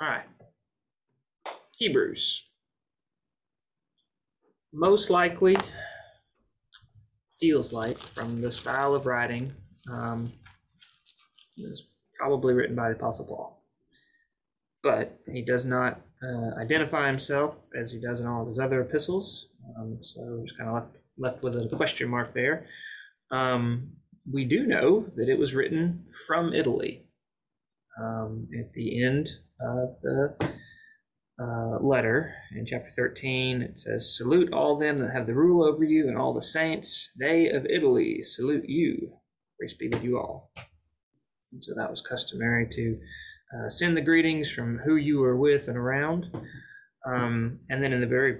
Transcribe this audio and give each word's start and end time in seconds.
All 0.00 0.08
right. 0.08 0.24
Hebrews. 1.76 2.50
Most 4.72 5.10
likely, 5.10 5.56
feels 7.38 7.72
like 7.72 7.98
from 7.98 8.40
the 8.40 8.50
style 8.50 8.94
of 8.94 9.06
writing, 9.06 9.52
um, 9.90 10.32
is 11.58 11.90
probably 12.18 12.54
written 12.54 12.76
by 12.76 12.88
the 12.88 12.94
Apostle 12.94 13.26
Paul. 13.26 13.64
But 14.82 15.20
he 15.30 15.42
does 15.42 15.66
not 15.66 16.00
uh, 16.22 16.58
identify 16.58 17.06
himself 17.06 17.66
as 17.78 17.92
he 17.92 18.00
does 18.00 18.20
in 18.20 18.26
all 18.26 18.42
of 18.42 18.48
his 18.48 18.58
other 18.58 18.80
epistles. 18.80 19.48
Um, 19.76 19.98
so 20.00 20.42
just 20.46 20.56
kind 20.56 20.70
of 20.70 20.74
left 20.76 20.96
left 21.18 21.42
with 21.42 21.56
a 21.56 21.76
question 21.76 22.08
mark 22.08 22.32
there. 22.32 22.66
Um, 23.30 23.90
we 24.30 24.46
do 24.46 24.66
know 24.66 25.06
that 25.16 25.28
it 25.28 25.38
was 25.38 25.54
written 25.54 26.06
from 26.26 26.54
Italy. 26.54 27.06
Um, 28.00 28.48
at 28.58 28.72
the 28.72 29.04
end 29.04 29.28
of 29.60 30.00
the 30.02 30.36
uh, 31.40 31.78
letter 31.80 32.34
in 32.56 32.66
chapter 32.66 32.90
13, 32.90 33.62
it 33.62 33.78
says, 33.78 34.16
Salute 34.16 34.52
all 34.52 34.76
them 34.76 34.98
that 34.98 35.12
have 35.12 35.26
the 35.26 35.34
rule 35.34 35.64
over 35.64 35.84
you 35.84 36.08
and 36.08 36.18
all 36.18 36.34
the 36.34 36.42
saints. 36.42 37.10
They 37.18 37.48
of 37.48 37.66
Italy 37.66 38.22
salute 38.22 38.64
you. 38.66 39.12
Grace 39.58 39.74
be 39.74 39.88
with 39.88 40.04
you 40.04 40.18
all. 40.18 40.52
And 41.52 41.62
so 41.62 41.72
that 41.76 41.90
was 41.90 42.02
customary 42.02 42.68
to 42.72 42.98
uh, 43.52 43.70
send 43.70 43.96
the 43.96 44.02
greetings 44.02 44.50
from 44.50 44.78
who 44.84 44.96
you 44.96 45.18
were 45.18 45.36
with 45.36 45.68
and 45.68 45.76
around. 45.76 46.26
Um, 47.06 47.60
and 47.68 47.82
then 47.82 47.92
in 47.92 48.00
the 48.00 48.06
very 48.06 48.36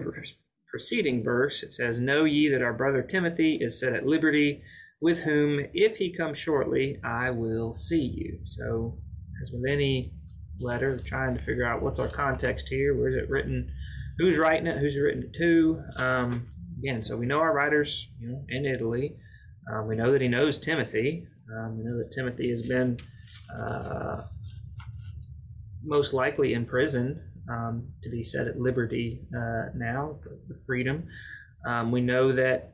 preceding 0.67 1.23
verse, 1.23 1.63
it 1.63 1.73
says, 1.73 1.99
Know 1.99 2.23
ye 2.23 2.49
that 2.49 2.61
our 2.61 2.73
brother 2.73 3.01
Timothy 3.01 3.57
is 3.59 3.79
set 3.79 3.93
at 3.93 4.05
liberty, 4.05 4.63
with 5.01 5.23
whom, 5.23 5.65
if 5.73 5.97
he 5.97 6.15
come 6.15 6.35
shortly, 6.35 6.99
I 7.03 7.31
will 7.31 7.73
see 7.73 8.03
you. 8.03 8.39
So, 8.45 8.99
as 9.41 9.51
with 9.51 9.69
any 9.69 10.13
letter, 10.63 10.97
trying 10.97 11.35
to 11.35 11.41
figure 11.41 11.65
out 11.65 11.81
what's 11.81 11.99
our 11.99 12.07
context 12.07 12.69
here, 12.69 12.95
where 12.95 13.09
is 13.09 13.15
it 13.15 13.29
written, 13.29 13.71
who's 14.17 14.37
writing 14.37 14.67
it, 14.67 14.77
who's 14.79 14.97
written 14.97 15.23
it 15.23 15.33
to. 15.37 15.83
Um, 15.97 16.47
again, 16.79 17.03
so 17.03 17.17
we 17.17 17.25
know 17.25 17.39
our 17.39 17.53
writers 17.53 18.09
you 18.19 18.29
know, 18.29 18.45
in 18.49 18.65
Italy. 18.65 19.15
Um, 19.71 19.87
we 19.87 19.95
know 19.95 20.11
that 20.11 20.21
he 20.21 20.27
knows 20.27 20.57
Timothy. 20.57 21.27
Um, 21.55 21.77
we 21.77 21.83
know 21.83 21.97
that 21.97 22.11
Timothy 22.11 22.49
has 22.49 22.61
been 22.63 22.97
uh, 23.53 24.23
most 25.83 26.13
likely 26.13 26.53
in 26.53 26.65
prison 26.65 27.21
um, 27.49 27.87
to 28.03 28.09
be 28.09 28.23
set 28.23 28.47
at 28.47 28.59
liberty 28.59 29.21
uh, 29.35 29.69
now, 29.75 30.19
the, 30.47 30.57
freedom. 30.65 31.07
Um, 31.67 31.91
we 31.91 32.01
know 32.01 32.31
that 32.31 32.73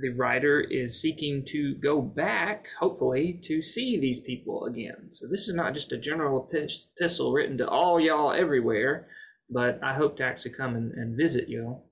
the 0.00 0.10
writer 0.10 0.60
is 0.60 1.00
seeking 1.00 1.44
to 1.46 1.74
go 1.74 2.00
back, 2.00 2.68
hopefully, 2.78 3.40
to 3.44 3.62
see 3.62 3.98
these 3.98 4.20
people 4.20 4.64
again. 4.64 5.08
So 5.12 5.26
this 5.26 5.48
is 5.48 5.54
not 5.54 5.74
just 5.74 5.92
a 5.92 5.98
general 5.98 6.48
epistle 6.52 7.32
written 7.32 7.58
to 7.58 7.68
all 7.68 7.98
y'all 7.98 8.32
everywhere, 8.32 9.08
but 9.50 9.80
I 9.82 9.94
hope 9.94 10.16
to 10.18 10.24
actually 10.24 10.52
come 10.52 10.76
and, 10.76 10.92
and 10.92 11.16
visit 11.16 11.48
y'all. 11.48 11.90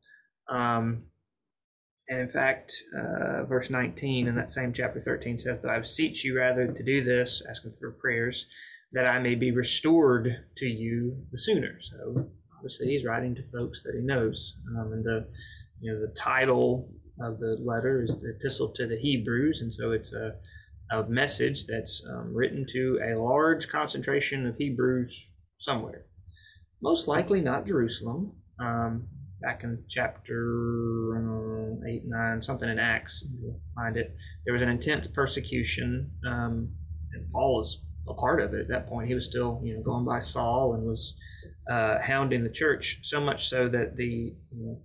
Um, 0.48 1.04
and 2.08 2.20
in 2.20 2.28
fact, 2.28 2.72
uh, 2.96 3.44
verse 3.44 3.70
19 3.70 4.28
in 4.28 4.36
that 4.36 4.52
same 4.52 4.72
chapter 4.72 5.00
13 5.00 5.38
says, 5.38 5.58
But 5.60 5.70
I 5.70 5.78
beseech 5.80 6.24
you 6.24 6.36
rather 6.36 6.68
to 6.68 6.84
do 6.84 7.02
this, 7.02 7.42
asking 7.48 7.72
for 7.72 7.90
prayers, 7.90 8.46
that 8.92 9.08
I 9.08 9.18
may 9.18 9.34
be 9.34 9.50
restored 9.50 10.44
to 10.58 10.66
you 10.66 11.24
the 11.32 11.38
sooner. 11.38 11.80
So 11.80 12.30
obviously, 12.56 12.88
he's 12.88 13.04
writing 13.04 13.34
to 13.34 13.42
folks 13.52 13.82
that 13.82 13.94
he 13.96 14.00
knows. 14.00 14.56
Um, 14.78 14.92
and 14.92 15.04
the 15.04 15.26
you 15.80 15.92
know 15.92 16.00
the 16.00 16.14
title 16.14 16.88
of 17.20 17.38
the 17.38 17.56
letter 17.64 18.02
is 18.02 18.18
the 18.20 18.34
Epistle 18.38 18.72
to 18.74 18.86
the 18.86 18.96
Hebrews, 18.96 19.60
and 19.60 19.72
so 19.72 19.92
it's 19.92 20.12
a 20.12 20.36
a 20.90 21.02
message 21.08 21.66
that's 21.66 22.04
um, 22.08 22.32
written 22.32 22.64
to 22.70 23.00
a 23.04 23.18
large 23.18 23.68
concentration 23.68 24.46
of 24.46 24.56
Hebrews 24.56 25.32
somewhere. 25.56 26.04
Most 26.80 27.08
likely 27.08 27.40
not 27.40 27.66
Jerusalem. 27.66 28.32
Um, 28.60 29.08
back 29.40 29.64
in 29.64 29.82
chapter 29.88 31.78
uh, 31.82 31.86
8, 31.88 32.02
9, 32.06 32.42
something 32.42 32.68
in 32.68 32.78
Acts, 32.78 33.26
you'll 33.40 33.60
find 33.74 33.96
it. 33.96 34.14
There 34.44 34.52
was 34.52 34.62
an 34.62 34.68
intense 34.68 35.06
persecution, 35.06 36.10
um, 36.26 36.70
and 37.12 37.30
Paul 37.32 37.62
is 37.62 37.84
a 38.08 38.14
part 38.14 38.40
of 38.40 38.54
it 38.54 38.60
at 38.60 38.68
that 38.68 38.88
point. 38.88 39.08
He 39.08 39.14
was 39.14 39.26
still, 39.26 39.60
you 39.64 39.74
know, 39.74 39.82
going 39.82 40.04
by 40.04 40.20
Saul 40.20 40.74
and 40.74 40.84
was 40.84 41.16
uh, 41.70 41.98
hounding 42.00 42.44
the 42.44 42.50
church 42.50 43.00
so 43.02 43.20
much 43.20 43.48
so 43.48 43.68
that 43.68 43.96
the 43.96 44.04
you 44.04 44.66
know, 44.66 44.78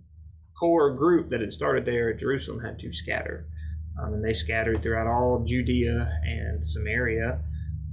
core 0.61 0.93
group 0.93 1.31
that 1.31 1.41
had 1.41 1.51
started 1.51 1.85
there 1.85 2.11
at 2.11 2.19
Jerusalem 2.19 2.63
had 2.63 2.77
to 2.77 2.93
scatter. 2.93 3.47
Um, 3.99 4.13
and 4.13 4.23
they 4.23 4.33
scattered 4.33 4.81
throughout 4.81 5.07
all 5.07 5.43
Judea 5.43 6.19
and 6.23 6.65
Samaria 6.65 7.39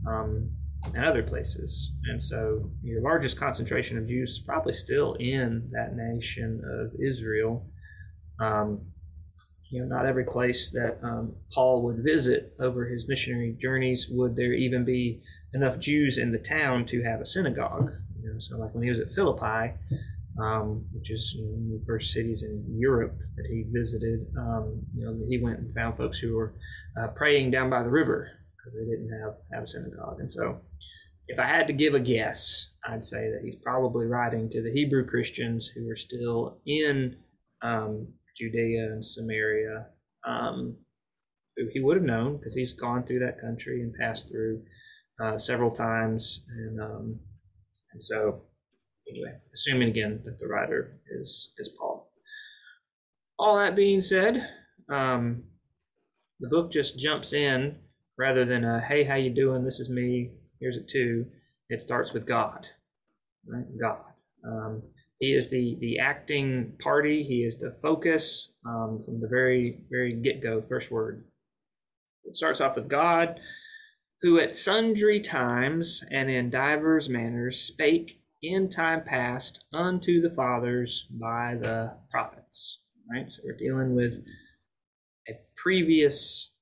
um, 0.07 0.51
and 0.95 1.05
other 1.05 1.23
places. 1.23 1.93
And 2.11 2.23
so 2.23 2.71
your 2.83 3.01
largest 3.01 3.41
concentration 3.41 3.97
of 3.97 4.07
Jews 4.07 4.33
is 4.33 4.39
probably 4.41 4.75
still 4.75 5.15
in 5.15 5.71
that 5.73 5.97
nation 5.97 6.61
of 6.63 6.93
Israel. 7.01 7.67
Um, 8.39 8.83
you 9.71 9.81
know, 9.81 9.87
not 9.87 10.05
every 10.05 10.25
place 10.25 10.71
that 10.73 10.99
um, 11.03 11.35
Paul 11.51 11.83
would 11.85 12.05
visit 12.05 12.55
over 12.61 12.87
his 12.87 13.09
missionary 13.09 13.57
journeys 13.59 14.09
would 14.11 14.37
there 14.37 14.53
even 14.53 14.85
be 14.85 15.23
enough 15.55 15.79
Jews 15.79 16.19
in 16.19 16.33
the 16.33 16.39
town 16.39 16.85
to 16.87 17.03
have 17.03 17.23
a 17.23 17.27
synagogue. 17.27 17.93
You 18.23 18.35
know, 18.35 18.39
so 18.39 18.59
like 18.59 18.75
when 18.75 18.85
he 18.85 18.91
was 18.91 19.01
at 19.01 19.11
Philippi, 19.11 19.73
um, 20.41 20.85
which 20.93 21.11
is 21.11 21.35
you 21.37 21.45
know, 21.45 21.79
the 21.79 21.85
first 21.85 22.13
cities 22.13 22.43
in 22.43 22.65
Europe 22.79 23.17
that 23.37 23.47
he 23.49 23.65
visited, 23.73 24.27
um, 24.39 24.83
you 24.95 25.05
know, 25.05 25.19
he 25.29 25.39
went 25.39 25.59
and 25.59 25.75
found 25.75 25.97
folks 25.97 26.19
who 26.19 26.37
were 26.37 26.55
uh, 27.01 27.09
praying 27.09 27.51
down 27.51 27.71
by 27.71 27.83
the 27.83 27.91
river 27.91 28.29
because 28.57 28.79
they 28.79 28.85
didn't 28.85 29.11
have, 29.21 29.35
have 29.53 29.63
a 29.65 29.67
synagogue. 29.67 30.21
And 30.21 30.31
so, 30.31 30.61
if 31.27 31.39
I 31.39 31.45
had 31.45 31.67
to 31.67 31.75
give 31.75 31.95
a 31.95 32.01
guess, 32.01 32.71
I'd 32.89 33.05
say 33.05 33.31
that 33.31 33.43
he's 33.45 33.57
probably 33.57 34.07
writing 34.07 34.49
to 34.51 34.63
the 34.63 34.73
Hebrew 34.73 35.07
Christians 35.07 35.67
who 35.67 35.91
are 35.91 35.97
still 35.97 36.61
in 36.67 37.17
um, 37.61 38.09
Judea 38.37 38.85
and 38.93 39.07
Samaria, 39.07 39.87
um, 40.27 40.77
who 41.57 41.67
he 41.73 41.81
would 41.81 41.97
have 41.97 42.07
known 42.07 42.39
because 42.39 42.55
he's 42.55 42.73
gone 42.73 43.05
through 43.05 43.19
that 43.19 43.41
country 43.41 43.83
and 43.83 43.93
passed 44.01 44.31
through 44.31 44.63
uh, 45.21 45.37
several 45.37 45.71
times, 45.71 46.47
and 46.49 46.81
um, 46.81 47.19
and 47.93 48.03
so 48.03 48.43
anyway, 49.09 49.33
assuming 49.55 49.89
again 49.89 50.21
that 50.25 50.39
the 50.39 50.47
writer 50.47 51.01
is 51.11 51.53
is 51.59 51.69
Paul. 51.69 52.11
All 53.39 53.57
that 53.57 53.77
being 53.77 54.01
said, 54.01 54.49
um, 54.91 55.45
the 56.41 56.49
book 56.49 56.73
just 56.73 56.99
jumps 56.99 57.33
in 57.33 57.77
rather 58.19 58.45
than 58.45 58.65
a 58.65 58.81
"Hey, 58.81 59.05
how 59.05 59.15
you 59.15 59.31
doing? 59.31 59.65
This 59.65 59.81
is 59.81 59.91
me. 59.91 60.33
Here's 60.61 60.77
it 60.77 60.89
too." 60.89 61.27
It 61.69 61.83
starts 61.83 62.13
with 62.13 62.27
God, 62.27 62.67
right? 63.47 63.67
God. 63.81 64.01
Um, 64.45 64.83
he 65.21 65.33
is 65.33 65.51
the 65.51 65.77
the 65.81 65.99
acting 65.99 66.75
party. 66.81 67.23
He 67.23 67.45
is 67.45 67.59
the 67.59 67.73
focus 67.83 68.53
um, 68.67 69.01
from 69.05 69.21
the 69.21 69.29
very 69.29 69.81
very 69.91 70.13
get 70.15 70.43
go. 70.43 70.63
First 70.63 70.91
word. 70.91 71.25
It 72.25 72.37
starts 72.37 72.61
off 72.61 72.77
with 72.77 72.89
God, 72.89 73.41
who 74.21 74.39
at 74.39 74.55
sundry 74.55 75.21
times 75.21 76.05
and 76.11 76.29
in 76.29 76.51
divers 76.51 77.09
manners 77.09 77.61
spake 77.61 78.21
in 78.43 78.71
time 78.71 79.03
past 79.05 79.65
unto 79.73 80.21
the 80.21 80.31
fathers 80.31 81.07
by 81.11 81.57
the 81.61 81.95
prophets. 82.11 82.81
Right. 83.11 83.31
So 83.31 83.43
we're 83.45 83.57
dealing 83.57 83.95
with 83.95 84.25
a 85.29 85.33
previous 85.57 86.53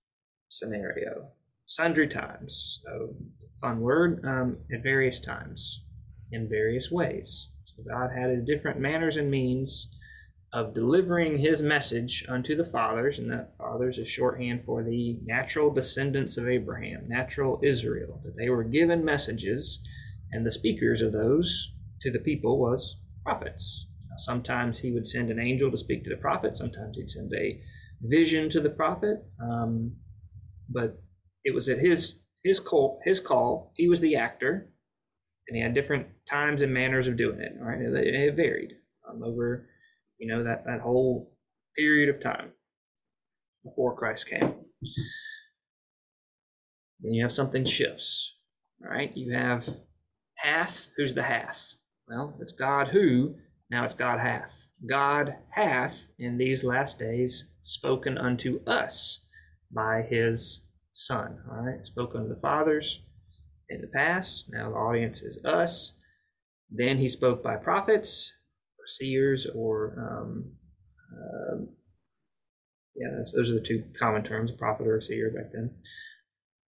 scenario, 0.48 1.28
sundry 1.66 2.09
times. 2.09 2.81
So 2.84 3.14
fun 3.60 3.81
word. 3.81 4.25
Um, 4.25 4.59
at 4.72 4.82
various 4.82 5.20
times, 5.20 5.82
in 6.31 6.48
various 6.48 6.91
ways. 6.91 7.50
So, 7.64 7.82
God 7.88 8.10
had 8.16 8.31
his 8.31 8.43
different 8.43 8.81
manners 8.81 9.16
and 9.16 9.31
means 9.31 9.91
of 10.53 10.75
delivering 10.75 11.38
his 11.38 11.60
message 11.60 12.25
unto 12.28 12.56
the 12.56 12.64
fathers, 12.64 13.19
and 13.19 13.31
that 13.31 13.56
fathers 13.56 13.98
is 13.98 14.08
shorthand 14.08 14.64
for 14.64 14.82
the 14.82 15.19
natural 15.25 15.72
descendants 15.72 16.37
of 16.37 16.48
Abraham, 16.48 17.08
natural 17.08 17.60
Israel, 17.62 18.20
that 18.25 18.37
they 18.37 18.48
were 18.48 18.64
given 18.64 19.05
messages, 19.05 19.82
and 20.32 20.44
the 20.44 20.50
speakers 20.50 21.02
of 21.02 21.12
those 21.12 21.73
to 22.00 22.11
the 22.11 22.19
people 22.19 22.58
was 22.58 23.00
prophets. 23.25 23.87
Sometimes 24.19 24.78
he 24.78 24.93
would 24.93 25.06
send 25.06 25.31
an 25.31 25.38
angel 25.38 25.70
to 25.70 25.78
speak 25.78 26.05
to 26.05 26.11
the 26.11 26.17
prophet, 26.17 26.56
sometimes 26.56 26.96
he'd 26.96 27.11
send 27.11 27.32
a 27.34 27.61
vision 28.02 28.49
to 28.50 28.61
the 28.61 28.70
prophet, 28.70 29.19
um, 29.43 29.96
but 30.69 31.02
it 31.44 31.55
was 31.55 31.69
at 31.69 31.78
his 31.78 32.23
his 32.43 32.61
call, 32.61 33.00
his 33.05 33.20
call. 33.20 33.73
He 33.76 33.88
was 33.88 34.00
the 34.00 34.17
actor, 34.17 34.70
and 35.49 35.56
he 35.56 35.62
had 35.62 35.75
different 35.75 36.06
times 36.28 36.62
and 36.62 36.73
manners 36.73 37.08
of 37.08 37.17
doing 37.17 37.40
it. 37.40 37.52
Right, 37.61 37.81
it, 37.81 37.94
it 37.94 38.37
varied 38.37 38.73
um, 39.08 39.23
over, 39.23 39.69
you 40.19 40.28
know, 40.32 40.44
that 40.44 40.64
that 40.67 40.81
whole 40.81 41.32
period 41.76 42.08
of 42.08 42.20
time 42.20 42.52
before 43.64 43.96
Christ 43.96 44.28
came. 44.28 44.55
Then 47.00 47.12
you 47.12 47.23
have 47.23 47.32
something 47.32 47.64
shifts. 47.64 48.34
Right, 48.81 49.14
you 49.17 49.32
have 49.32 49.69
hath. 50.38 50.88
Who's 50.97 51.15
the 51.15 51.23
hath? 51.23 51.75
Well, 52.09 52.37
it's 52.41 52.53
God 52.53 52.88
who. 52.88 53.37
Now 53.71 53.85
it's 53.85 53.94
God 53.94 54.21
hath. 54.21 54.69
God 54.88 55.37
hath 55.50 56.11
in 56.19 56.38
these 56.38 56.62
last 56.62 56.99
days 56.99 57.50
spoken 57.62 58.17
unto 58.17 58.61
us 58.65 59.25
by 59.75 60.03
His 60.03 60.67
Son. 60.93 61.38
All 61.50 61.62
right, 61.62 61.85
spoken 61.85 62.23
to 62.23 62.29
the 62.29 62.41
fathers 62.41 63.03
in 63.69 63.81
the 63.81 63.88
past. 63.88 64.47
Now 64.50 64.71
the 64.71 64.77
audience 64.77 65.23
is 65.23 65.44
us. 65.44 65.99
Then 66.71 66.99
he 66.99 67.09
spoke 67.09 67.43
by 67.43 67.56
prophets, 67.56 68.33
or 68.79 68.87
seers, 68.87 69.47
or 69.55 69.94
um, 69.99 70.53
uh, 71.12 71.65
yeah, 72.97 73.09
those 73.35 73.50
are 73.50 73.55
the 73.55 73.61
two 73.61 73.85
common 73.99 74.23
terms, 74.23 74.50
a 74.50 74.55
prophet 74.55 74.87
or 74.87 74.97
a 74.97 75.03
seer 75.03 75.31
back 75.31 75.53
then. 75.53 75.77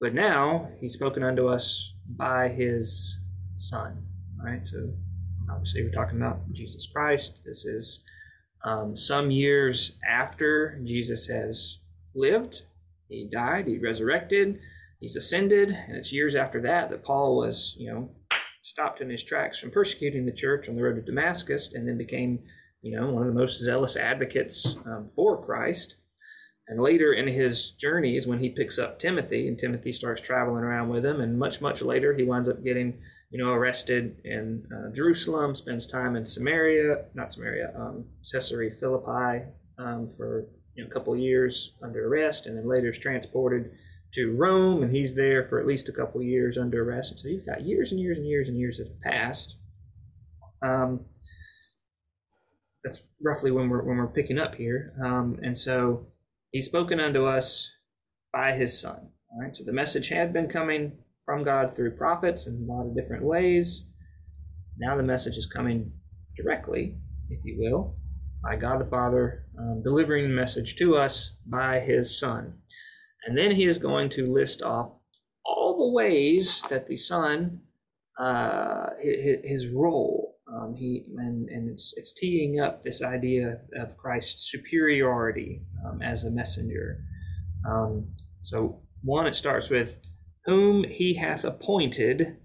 But 0.00 0.15
now 0.15 0.69
he's 0.81 0.94
spoken 0.94 1.23
unto 1.23 1.49
us 1.49 1.94
by 2.06 2.49
his 2.49 3.19
Son. 3.58 4.05
Right? 4.43 4.66
So 4.66 4.93
obviously 5.50 5.82
we're 5.82 5.90
talking 5.90 6.19
about 6.19 6.50
Jesus 6.52 6.88
Christ. 6.93 7.43
This 7.44 7.64
is 7.64 8.05
um, 8.64 8.96
some 8.96 9.31
years 9.31 9.99
after 10.08 10.81
Jesus 10.84 11.26
has 11.26 11.81
lived. 12.14 12.62
He 13.08 13.28
died, 13.31 13.66
he 13.66 13.78
resurrected, 13.78 14.60
he's 15.00 15.16
ascended, 15.16 15.70
and 15.70 15.96
it's 15.96 16.12
years 16.12 16.34
after 16.34 16.60
that 16.62 16.90
that 16.90 17.05
Paul 17.05 17.37
was, 17.37 17.75
you 17.78 17.90
know, 17.90 18.10
stopped 18.62 19.00
in 19.00 19.08
his 19.08 19.25
tracks 19.25 19.58
from 19.58 19.70
persecuting 19.70 20.26
the 20.26 20.32
church 20.32 20.69
on 20.69 20.76
the 20.76 20.82
road 20.82 20.96
to 20.96 21.02
Damascus 21.02 21.72
and 21.72 21.88
then 21.88 21.96
became, 21.96 22.40
you 22.82 22.94
know, 22.94 23.08
one 23.08 23.26
of 23.26 23.32
the 23.32 23.40
most 23.40 23.58
zealous 23.58 23.96
advocates 23.96 24.76
um, 24.84 25.08
for 25.14 25.43
Christ. 25.43 25.96
And 26.66 26.78
later 26.78 27.14
in 27.14 27.28
his 27.28 27.70
journeys, 27.70 28.26
when 28.26 28.40
he 28.40 28.50
picks 28.50 28.78
up 28.78 28.99
Timothy, 28.99 29.49
and 29.49 29.58
Timothy 29.58 29.94
starts 29.94 30.20
traveling 30.20 30.64
around 30.64 30.90
with 30.90 31.06
him, 31.06 31.19
and 31.19 31.38
much, 31.38 31.62
much 31.62 31.81
later, 31.81 32.14
he 32.14 32.25
winds 32.25 32.49
up 32.49 32.62
getting, 32.62 33.00
you 33.30 33.42
know, 33.42 33.52
arrested 33.52 34.20
in 34.25 34.64
uh, 34.72 34.92
Jerusalem, 34.94 35.54
spends 35.54 35.86
time 35.86 36.16
in 36.16 36.25
Samaria, 36.25 37.04
not 37.14 37.32
Samaria, 37.32 37.72
um, 37.76 38.06
Caesarea 38.32 38.70
Philippi 38.70 39.44
um, 39.78 40.08
for 40.08 40.46
you 40.75 40.84
know, 40.84 40.90
a 40.90 40.92
couple 40.92 41.16
years 41.16 41.76
under 41.82 42.06
arrest, 42.06 42.46
and 42.46 42.56
then 42.56 42.69
later 42.69 42.90
is 42.90 42.98
transported 42.98 43.70
to 44.14 44.34
Rome, 44.34 44.82
and 44.82 44.94
he's 44.94 45.14
there 45.14 45.44
for 45.44 45.60
at 45.60 45.66
least 45.66 45.88
a 45.88 45.92
couple 45.92 46.22
years 46.22 46.56
under 46.56 46.82
arrest. 46.82 47.12
And 47.12 47.20
so 47.20 47.28
you've 47.28 47.46
got 47.46 47.62
years 47.62 47.92
and 47.92 48.00
years 48.00 48.16
and 48.16 48.26
years 48.26 48.48
and 48.48 48.58
years 48.58 48.78
that 48.78 48.88
have 48.88 49.12
passed. 49.12 49.58
Um, 50.62 51.04
that's 52.82 53.02
roughly 53.22 53.50
when 53.50 53.69
we're 53.69 53.82
when 53.82 53.98
we're 53.98 54.06
picking 54.06 54.38
up 54.38 54.54
here, 54.54 54.94
um, 55.04 55.38
and 55.42 55.58
so 55.58 56.06
He's 56.52 56.66
spoken 56.66 56.98
unto 56.98 57.26
us 57.26 57.74
by 58.32 58.52
his 58.52 58.78
Son. 58.78 59.10
All 59.31 59.42
right, 59.42 59.54
so 59.54 59.64
the 59.64 59.72
message 59.72 60.08
had 60.08 60.32
been 60.32 60.48
coming 60.48 60.92
from 61.25 61.44
God 61.44 61.75
through 61.75 61.97
prophets 61.97 62.47
in 62.47 62.55
a 62.55 62.73
lot 62.73 62.87
of 62.87 62.97
different 62.97 63.25
ways. 63.25 63.88
Now 64.79 64.97
the 64.97 65.03
message 65.03 65.37
is 65.37 65.47
coming 65.47 65.93
directly, 66.37 66.99
if 67.29 67.44
you 67.44 67.56
will, 67.59 67.97
by 68.43 68.56
God 68.56 68.81
the 68.81 68.87
Father, 68.87 69.44
um, 69.59 69.82
delivering 69.82 70.25
the 70.25 70.35
message 70.35 70.76
to 70.76 70.97
us 70.97 71.37
by 71.47 71.81
his 71.81 72.19
Son. 72.19 72.55
And 73.26 73.37
then 73.37 73.50
he 73.50 73.65
is 73.65 73.79
going 73.79 74.11
to 74.11 74.32
list 74.32 74.62
off 74.62 74.94
all 75.44 75.76
the 75.76 75.93
ways 75.93 76.62
that 76.70 76.87
the 76.87 76.97
Son, 76.97 77.61
uh, 78.19 78.91
his, 79.03 79.69
role, 79.69 80.37
um, 80.53 80.75
he 80.75 81.05
and, 81.19 81.49
and 81.49 81.70
it's 81.70 81.93
it's 81.97 82.15
teeing 82.15 82.59
up 82.59 82.82
this 82.82 83.03
idea 83.03 83.61
of 83.76 83.97
Christ's 83.97 84.50
superiority 84.50 85.62
um, 85.87 86.00
as 86.00 86.25
a 86.25 86.31
messenger. 86.31 87.05
Um, 87.69 88.15
so 88.43 88.81
one, 89.03 89.26
it 89.26 89.35
starts 89.35 89.69
with 89.69 90.00
whom 90.48 90.82
he 90.84 91.12
hath 91.12 91.44
appointed 91.44 92.38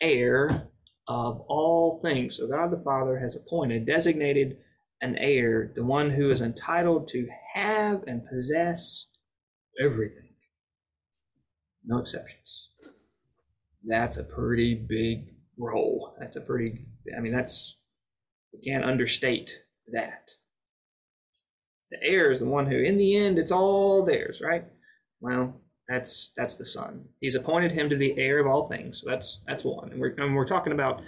heir 0.00 0.66
of 1.06 1.40
all 1.46 2.00
things. 2.02 2.36
So 2.36 2.48
God 2.48 2.72
the 2.72 2.82
Father 2.82 3.16
has 3.20 3.36
appointed, 3.36 3.86
designated 3.86 4.56
an 5.00 5.16
heir, 5.18 5.72
the 5.76 5.84
one 5.84 6.10
who 6.10 6.32
is 6.32 6.40
entitled 6.40 7.06
to 7.08 7.28
have 7.54 8.02
and 8.08 8.26
possess 8.26 9.12
everything. 9.80 10.34
No 11.84 11.98
exceptions. 11.98 12.70
That's 13.84 14.16
a 14.16 14.24
pretty 14.24 14.74
big 14.74 15.36
role. 15.56 16.16
That's 16.18 16.34
a 16.34 16.40
pretty 16.40 16.86
I 17.16 17.20
mean, 17.20 17.32
that's, 17.32 17.76
we 18.52 18.68
can't 18.68 18.84
understate 18.84 19.60
that. 19.92 20.30
The 21.92 22.02
heir 22.02 22.32
is 22.32 22.40
the 22.40 22.46
one 22.46 22.66
who, 22.66 22.78
in 22.78 22.96
the 22.96 23.16
end, 23.16 23.38
it's 23.38 23.52
all 23.52 24.04
theirs, 24.04 24.40
right? 24.44 24.64
Well, 25.20 25.60
that's 25.88 26.32
that's 26.36 26.56
the 26.56 26.64
son. 26.64 27.04
He's 27.20 27.34
appointed 27.34 27.72
him 27.72 27.88
to 27.90 27.96
the 27.96 28.18
heir 28.18 28.38
of 28.38 28.46
all 28.46 28.68
things. 28.68 29.02
So 29.02 29.10
that's 29.10 29.42
that's 29.46 29.64
one. 29.64 29.92
And 29.92 30.00
we're 30.00 30.14
and 30.16 30.34
we're 30.34 30.46
talking 30.46 30.72
about 30.72 31.02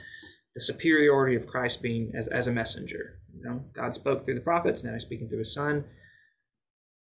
the 0.54 0.60
superiority 0.60 1.36
of 1.36 1.46
Christ 1.46 1.82
being 1.82 2.12
as, 2.14 2.28
as 2.28 2.48
a 2.48 2.52
messenger. 2.52 3.20
You 3.34 3.42
know, 3.44 3.64
God 3.74 3.94
spoke 3.94 4.24
through 4.24 4.36
the 4.36 4.40
prophets, 4.40 4.82
now 4.82 4.92
he's 4.92 5.02
speaking 5.02 5.28
through 5.28 5.40
his 5.40 5.54
son. 5.54 5.84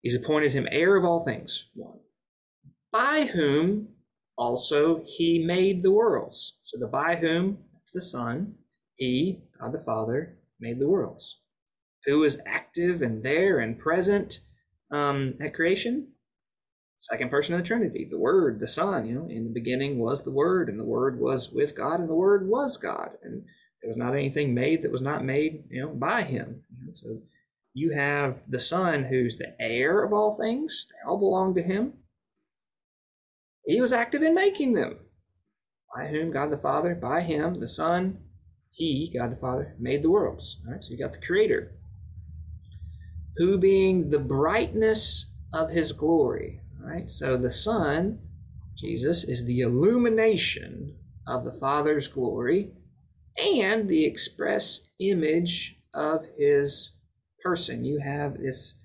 He's 0.03 0.17
appointed 0.17 0.53
him 0.53 0.69
heir 0.71 0.97
of 0.97 1.05
all 1.05 1.25
things. 1.25 1.69
One. 1.75 1.99
By 2.93 3.27
whom 3.33 3.89
also 4.37 5.03
he 5.05 5.45
made 5.45 5.83
the 5.83 5.91
worlds. 5.91 6.59
So 6.63 6.79
the 6.79 6.87
by 6.87 7.17
whom, 7.17 7.59
the 7.93 8.01
Son, 8.01 8.55
he, 8.97 9.43
God 9.61 9.73
the 9.73 9.79
Father, 9.79 10.39
made 10.61 10.79
the 10.79 10.89
worlds. 10.89 11.41
Who 12.07 12.21
was 12.21 12.41
active 12.47 13.03
and 13.03 13.23
there 13.23 13.59
and 13.59 13.79
present 13.79 14.41
um, 14.91 15.35
at 15.43 15.55
creation? 15.55 16.10
Second 17.01 17.31
person 17.31 17.55
of 17.55 17.63
the 17.63 17.67
Trinity, 17.67 18.07
the 18.11 18.19
Word, 18.19 18.61
the 18.61 18.67
Son. 18.67 19.07
You 19.07 19.15
know, 19.15 19.27
in 19.27 19.45
the 19.45 19.55
beginning 19.55 19.99
was 19.99 20.23
the 20.23 20.31
Word, 20.33 20.69
and 20.69 20.79
the 20.79 20.85
Word 20.85 21.19
was 21.19 21.51
with 21.51 21.75
God, 21.75 21.99
and 21.99 22.11
the 22.11 22.15
Word 22.15 22.47
was 22.47 22.77
God, 22.77 23.13
and 23.23 23.43
there 23.81 23.89
was 23.89 23.97
not 23.97 24.13
anything 24.13 24.53
made 24.53 24.83
that 24.83 24.93
was 24.93 25.01
not 25.01 25.25
made, 25.25 25.65
you 25.71 25.81
know, 25.81 25.95
by 25.95 26.25
Him. 26.25 26.63
Know, 26.71 26.93
so 26.93 27.23
you 27.73 27.93
have 27.93 28.43
the 28.51 28.59
Son, 28.59 29.05
who's 29.05 29.39
the 29.39 29.55
heir 29.59 30.05
of 30.05 30.13
all 30.13 30.37
things; 30.37 30.89
they 30.91 31.09
all 31.09 31.17
belong 31.17 31.55
to 31.55 31.63
Him. 31.63 31.95
He 33.65 33.81
was 33.81 33.95
active 33.95 34.23
in 34.23 34.35
making 34.35 34.75
them. 34.75 34.99
By 35.97 36.09
whom 36.09 36.31
God 36.31 36.51
the 36.51 36.59
Father, 36.59 36.95
by 36.95 37.23
Him 37.23 37.61
the 37.61 37.69
Son, 37.69 38.19
he, 38.69 39.11
God 39.17 39.33
the 39.33 39.37
Father, 39.37 39.75
made 39.79 40.03
the 40.03 40.11
worlds. 40.11 40.61
All 40.67 40.75
right, 40.75 40.85
so 40.85 40.93
you 40.93 40.99
got 40.99 41.15
the 41.15 41.27
Creator, 41.27 41.73
who 43.37 43.57
being 43.57 44.11
the 44.11 44.19
brightness 44.19 45.33
of 45.55 45.71
His 45.71 45.93
glory. 45.93 46.60
Right, 46.83 47.11
so 47.11 47.37
the 47.37 47.51
Son, 47.51 48.21
Jesus, 48.77 49.25
is 49.25 49.45
the 49.45 49.61
illumination 49.61 50.97
of 51.27 51.45
the 51.45 51.53
Father's 51.53 52.09
glory 52.09 52.73
and 53.37 53.89
the 53.89 54.05
express 54.05 54.89
image 54.99 55.79
of 55.95 56.25
His 56.39 56.95
person. 57.43 57.85
You 57.85 58.01
have 58.01 58.39
this. 58.39 58.77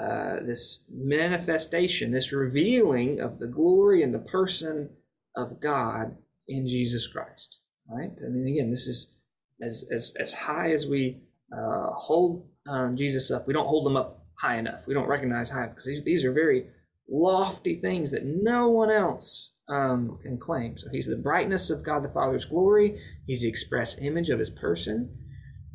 Uh, 0.00 0.38
this 0.46 0.84
manifestation, 0.88 2.12
this 2.12 2.32
revealing 2.32 3.18
of 3.18 3.40
the 3.40 3.48
glory 3.48 4.00
and 4.00 4.14
the 4.14 4.20
person 4.20 4.90
of 5.34 5.60
God 5.60 6.16
in 6.46 6.68
Jesus 6.68 7.08
Christ. 7.08 7.58
Right? 7.90 8.12
And 8.20 8.36
then 8.36 8.46
again, 8.46 8.70
this 8.70 8.86
is 8.86 9.16
as 9.60 9.88
as 9.90 10.14
as 10.20 10.32
high 10.32 10.72
as 10.72 10.86
we 10.86 11.22
uh, 11.52 11.90
hold 11.92 12.48
um, 12.68 12.96
Jesus 12.96 13.30
up, 13.30 13.46
we 13.46 13.52
don't 13.52 13.66
hold 13.66 13.86
him 13.86 13.96
up 13.96 14.26
high 14.38 14.58
enough. 14.58 14.86
We 14.86 14.94
don't 14.94 15.08
recognize 15.08 15.50
high 15.50 15.66
because 15.66 15.86
these 15.86 16.04
these 16.04 16.24
are 16.24 16.32
very 16.32 16.66
lofty 17.08 17.74
things 17.74 18.10
that 18.10 18.24
no 18.24 18.70
one 18.70 18.90
else 18.90 19.52
um, 19.68 20.18
can 20.22 20.38
claim. 20.38 20.76
So 20.78 20.88
he's 20.90 21.06
the 21.06 21.16
brightness 21.16 21.70
of 21.70 21.84
God 21.84 22.02
the 22.02 22.08
Father's 22.08 22.44
glory. 22.44 23.00
He's 23.26 23.42
the 23.42 23.48
express 23.48 24.00
image 24.00 24.30
of 24.30 24.38
his 24.38 24.50
person, 24.50 25.16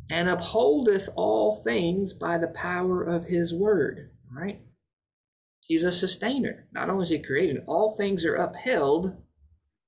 and 0.10 0.30
upholdeth 0.30 1.10
all 1.16 1.64
things 1.64 2.14
by 2.14 2.38
the 2.38 2.48
power 2.48 3.04
of 3.04 3.26
his 3.26 3.54
word. 3.54 4.12
Right? 4.36 4.62
He's 5.62 5.84
a 5.84 5.92
sustainer. 5.92 6.68
Not 6.74 6.90
only 6.90 7.04
is 7.04 7.10
he 7.10 7.20
created, 7.20 7.64
all 7.68 7.96
things 7.96 8.26
are 8.26 8.36
upheld 8.36 9.16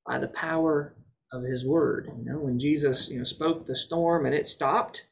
by 0.07 0.19
the 0.19 0.27
power 0.27 0.95
of 1.31 1.43
his 1.43 1.65
word. 1.65 2.09
You 2.17 2.23
know, 2.23 2.39
when 2.39 2.59
Jesus, 2.59 3.09
you 3.09 3.17
know, 3.17 3.23
spoke 3.23 3.65
the 3.65 3.75
storm 3.75 4.25
and 4.25 4.35
it 4.35 4.47
stopped, 4.47 5.07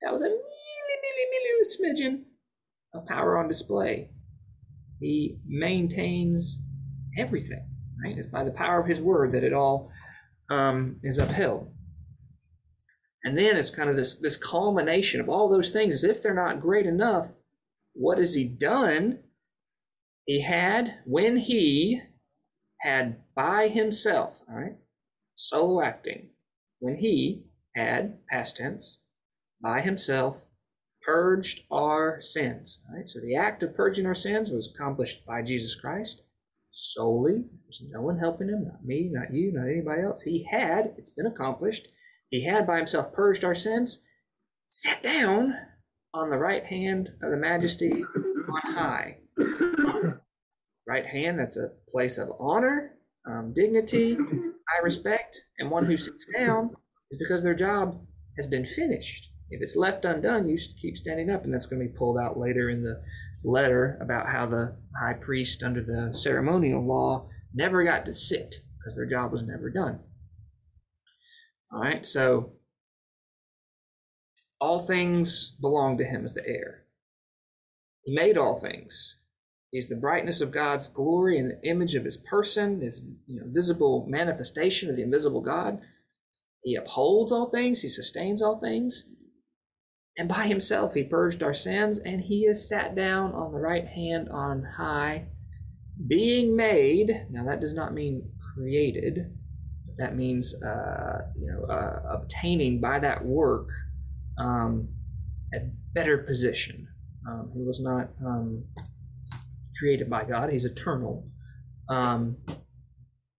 that 0.00 0.12
was 0.12 0.22
a 0.22 0.26
milli, 0.26 0.32
milli, 1.04 1.24
milli 1.32 1.64
smidgen 1.68 2.22
of 2.94 3.06
power 3.06 3.38
on 3.38 3.48
display. 3.48 4.10
He 5.02 5.38
maintains 5.46 6.60
everything, 7.18 7.68
right? 8.02 8.16
It's 8.16 8.28
by 8.28 8.44
the 8.44 8.52
power 8.52 8.80
of 8.80 8.86
his 8.86 9.00
word 9.00 9.32
that 9.32 9.42
it 9.42 9.52
all 9.52 9.90
um, 10.48 11.00
is 11.02 11.18
upheld. 11.18 11.72
And 13.24 13.36
then 13.36 13.56
it's 13.56 13.70
kind 13.70 13.90
of 13.90 13.96
this 13.96 14.18
this 14.18 14.36
culmination 14.36 15.20
of 15.20 15.28
all 15.28 15.48
those 15.48 15.70
things. 15.70 15.94
As 15.94 16.04
if 16.04 16.22
they're 16.22 16.34
not 16.34 16.60
great 16.60 16.86
enough, 16.86 17.38
what 17.94 18.18
has 18.18 18.34
he 18.34 18.44
done? 18.44 19.20
He 20.24 20.42
had 20.42 20.98
when 21.04 21.36
he 21.36 22.02
had 22.80 23.22
by 23.34 23.68
himself, 23.68 24.42
all 24.48 24.56
right, 24.56 24.76
solo 25.34 25.82
acting 25.82 26.30
when 26.78 26.96
he 26.96 27.44
had, 27.74 28.18
past 28.28 28.56
tense, 28.56 29.00
by 29.62 29.80
himself 29.80 30.48
purged 31.04 31.60
our 31.70 32.20
sins. 32.20 32.80
Right? 32.92 33.08
So 33.08 33.20
the 33.20 33.36
act 33.36 33.62
of 33.62 33.74
purging 33.74 34.06
our 34.06 34.14
sins 34.14 34.50
was 34.50 34.72
accomplished 34.72 35.26
by 35.26 35.42
Jesus 35.42 35.74
Christ 35.74 36.22
solely. 36.72 37.44
There's 37.64 37.82
no 37.90 38.00
one 38.00 38.18
helping 38.18 38.48
him, 38.48 38.64
not 38.64 38.84
me, 38.84 39.10
not 39.12 39.32
you, 39.32 39.52
not 39.52 39.68
anybody 39.68 40.02
else. 40.02 40.22
He 40.22 40.44
had, 40.50 40.94
it's 40.96 41.10
been 41.10 41.26
accomplished. 41.26 41.88
He 42.30 42.44
had 42.44 42.66
by 42.66 42.78
himself 42.78 43.12
purged 43.12 43.44
our 43.44 43.54
sins, 43.54 44.02
sat 44.66 45.02
down 45.02 45.54
on 46.14 46.30
the 46.30 46.38
right 46.38 46.64
hand 46.64 47.10
of 47.22 47.30
the 47.30 47.36
majesty 47.36 48.02
on 48.02 48.74
high. 48.74 49.18
right 50.86 51.06
hand, 51.06 51.38
that's 51.38 51.58
a 51.58 51.72
place 51.88 52.18
of 52.18 52.32
honor, 52.40 52.94
um, 53.30 53.52
dignity, 53.54 54.14
high 54.14 54.82
respect, 54.82 55.44
and 55.58 55.70
one 55.70 55.84
who 55.84 55.96
sits 55.96 56.26
down 56.36 56.70
is 57.10 57.18
because 57.18 57.42
their 57.42 57.54
job 57.54 58.00
has 58.36 58.46
been 58.46 58.64
finished. 58.64 59.30
If 59.52 59.62
it's 59.62 59.76
left 59.76 60.04
undone, 60.04 60.48
you 60.48 60.56
keep 60.80 60.96
standing 60.96 61.30
up, 61.30 61.44
and 61.44 61.52
that's 61.52 61.66
going 61.66 61.80
to 61.80 61.88
be 61.88 61.96
pulled 61.96 62.18
out 62.18 62.38
later 62.38 62.70
in 62.70 62.82
the 62.82 63.02
letter 63.44 63.98
about 64.00 64.28
how 64.28 64.46
the 64.46 64.76
high 64.98 65.14
priest 65.14 65.62
under 65.62 65.82
the 65.82 66.14
ceremonial 66.14 66.86
law 66.86 67.28
never 67.54 67.84
got 67.84 68.06
to 68.06 68.14
sit 68.14 68.56
because 68.78 68.96
their 68.96 69.06
job 69.06 69.30
was 69.30 69.42
never 69.42 69.70
done. 69.70 70.00
All 71.72 71.80
right, 71.80 72.06
so 72.06 72.52
all 74.60 74.86
things 74.86 75.56
belong 75.60 75.98
to 75.98 76.04
him 76.04 76.24
as 76.24 76.34
the 76.34 76.46
heir. 76.46 76.84
He 78.04 78.14
made 78.14 78.36
all 78.36 78.58
things. 78.58 79.18
He's 79.70 79.88
the 79.88 79.96
brightness 79.96 80.40
of 80.40 80.50
God's 80.50 80.88
glory 80.88 81.38
and 81.38 81.50
the 81.50 81.68
image 81.68 81.94
of 81.94 82.04
his 82.04 82.18
person, 82.18 82.80
his 82.80 83.06
you 83.26 83.40
know, 83.40 83.46
visible 83.46 84.06
manifestation 84.08 84.90
of 84.90 84.96
the 84.96 85.02
invisible 85.02 85.40
God. 85.40 85.80
He 86.62 86.76
upholds 86.76 87.32
all 87.32 87.50
things, 87.50 87.80
he 87.80 87.88
sustains 87.88 88.42
all 88.42 88.60
things. 88.60 89.08
And 90.18 90.28
by 90.28 90.46
himself 90.46 90.94
he 90.94 91.04
purged 91.04 91.42
our 91.42 91.54
sins, 91.54 91.98
and 91.98 92.20
he 92.20 92.44
is 92.44 92.68
sat 92.68 92.94
down 92.94 93.32
on 93.32 93.52
the 93.52 93.58
right 93.58 93.86
hand 93.86 94.28
on 94.28 94.64
high, 94.76 95.26
being 96.06 96.54
made. 96.54 97.26
Now, 97.30 97.44
that 97.44 97.60
does 97.60 97.74
not 97.74 97.94
mean 97.94 98.30
created, 98.54 99.32
that 99.98 100.16
means, 100.16 100.54
uh, 100.62 101.18
you 101.38 101.46
know, 101.46 101.72
uh, 101.72 102.02
obtaining 102.10 102.80
by 102.80 102.98
that 102.98 103.24
work 103.24 103.68
um, 104.38 104.88
a 105.54 105.58
better 105.94 106.18
position. 106.18 106.88
Um, 107.28 107.52
he 107.54 107.62
was 107.62 107.80
not 107.80 108.10
um, 108.24 108.64
created 109.78 110.10
by 110.10 110.24
God, 110.24 110.50
he's 110.50 110.64
eternal. 110.64 111.28
Um, 111.88 112.36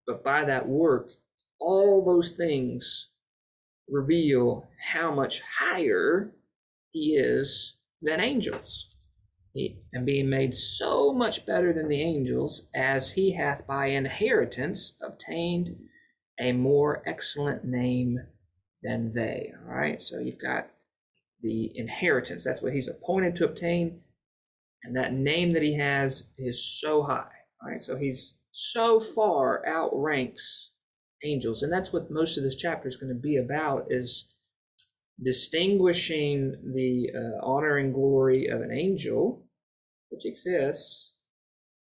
but 0.05 0.23
by 0.23 0.45
that 0.45 0.67
work, 0.67 1.09
all 1.59 2.03
those 2.05 2.31
things 2.31 3.09
reveal 3.89 4.67
how 4.91 5.13
much 5.13 5.41
higher 5.59 6.33
he 6.93 7.15
is 7.15 7.77
than 8.01 8.21
angels, 8.21 8.97
he, 9.53 9.81
and 9.91 10.05
being 10.05 10.29
made 10.29 10.55
so 10.55 11.13
much 11.13 11.45
better 11.45 11.73
than 11.73 11.89
the 11.89 12.01
angels, 12.01 12.69
as 12.73 13.13
he 13.13 13.35
hath 13.35 13.67
by 13.67 13.87
inheritance 13.87 14.97
obtained 15.01 15.75
a 16.39 16.53
more 16.53 17.03
excellent 17.05 17.65
name 17.65 18.19
than 18.81 19.11
they. 19.13 19.51
All 19.59 19.73
right, 19.73 20.01
so 20.01 20.19
you've 20.19 20.41
got 20.41 20.69
the 21.41 21.71
inheritance. 21.75 22.43
That's 22.43 22.61
what 22.61 22.73
he's 22.73 22.87
appointed 22.89 23.35
to 23.37 23.45
obtain. 23.45 24.01
And 24.83 24.95
that 24.95 25.13
name 25.13 25.53
that 25.53 25.63
he 25.63 25.75
has 25.77 26.29
is 26.37 26.63
so 26.79 27.03
high. 27.03 27.31
All 27.61 27.69
right, 27.69 27.83
so 27.83 27.97
he's 27.97 28.39
so 28.51 28.99
far 28.99 29.65
outranks 29.67 30.71
angels. 31.23 31.63
And 31.63 31.71
that's 31.71 31.93
what 31.93 32.11
most 32.11 32.37
of 32.37 32.43
this 32.43 32.55
chapter 32.55 32.87
is 32.87 32.97
going 32.97 33.13
to 33.13 33.19
be 33.19 33.37
about 33.37 33.85
is 33.89 34.32
distinguishing 35.21 36.55
the 36.73 37.09
uh, 37.15 37.45
honor 37.45 37.77
and 37.77 37.93
glory 37.93 38.47
of 38.47 38.61
an 38.61 38.71
angel, 38.71 39.45
which 40.09 40.25
exists, 40.25 41.15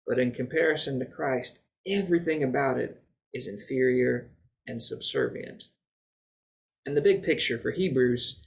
but 0.06 0.18
in 0.18 0.32
comparison 0.32 0.98
to 0.98 1.04
Christ, 1.04 1.60
everything 1.86 2.42
about 2.42 2.78
it 2.78 3.02
is 3.32 3.46
inferior 3.46 4.30
and 4.66 4.82
subservient. 4.82 5.64
And 6.86 6.96
the 6.96 7.02
big 7.02 7.22
picture 7.22 7.58
for 7.58 7.70
Hebrews 7.70 8.42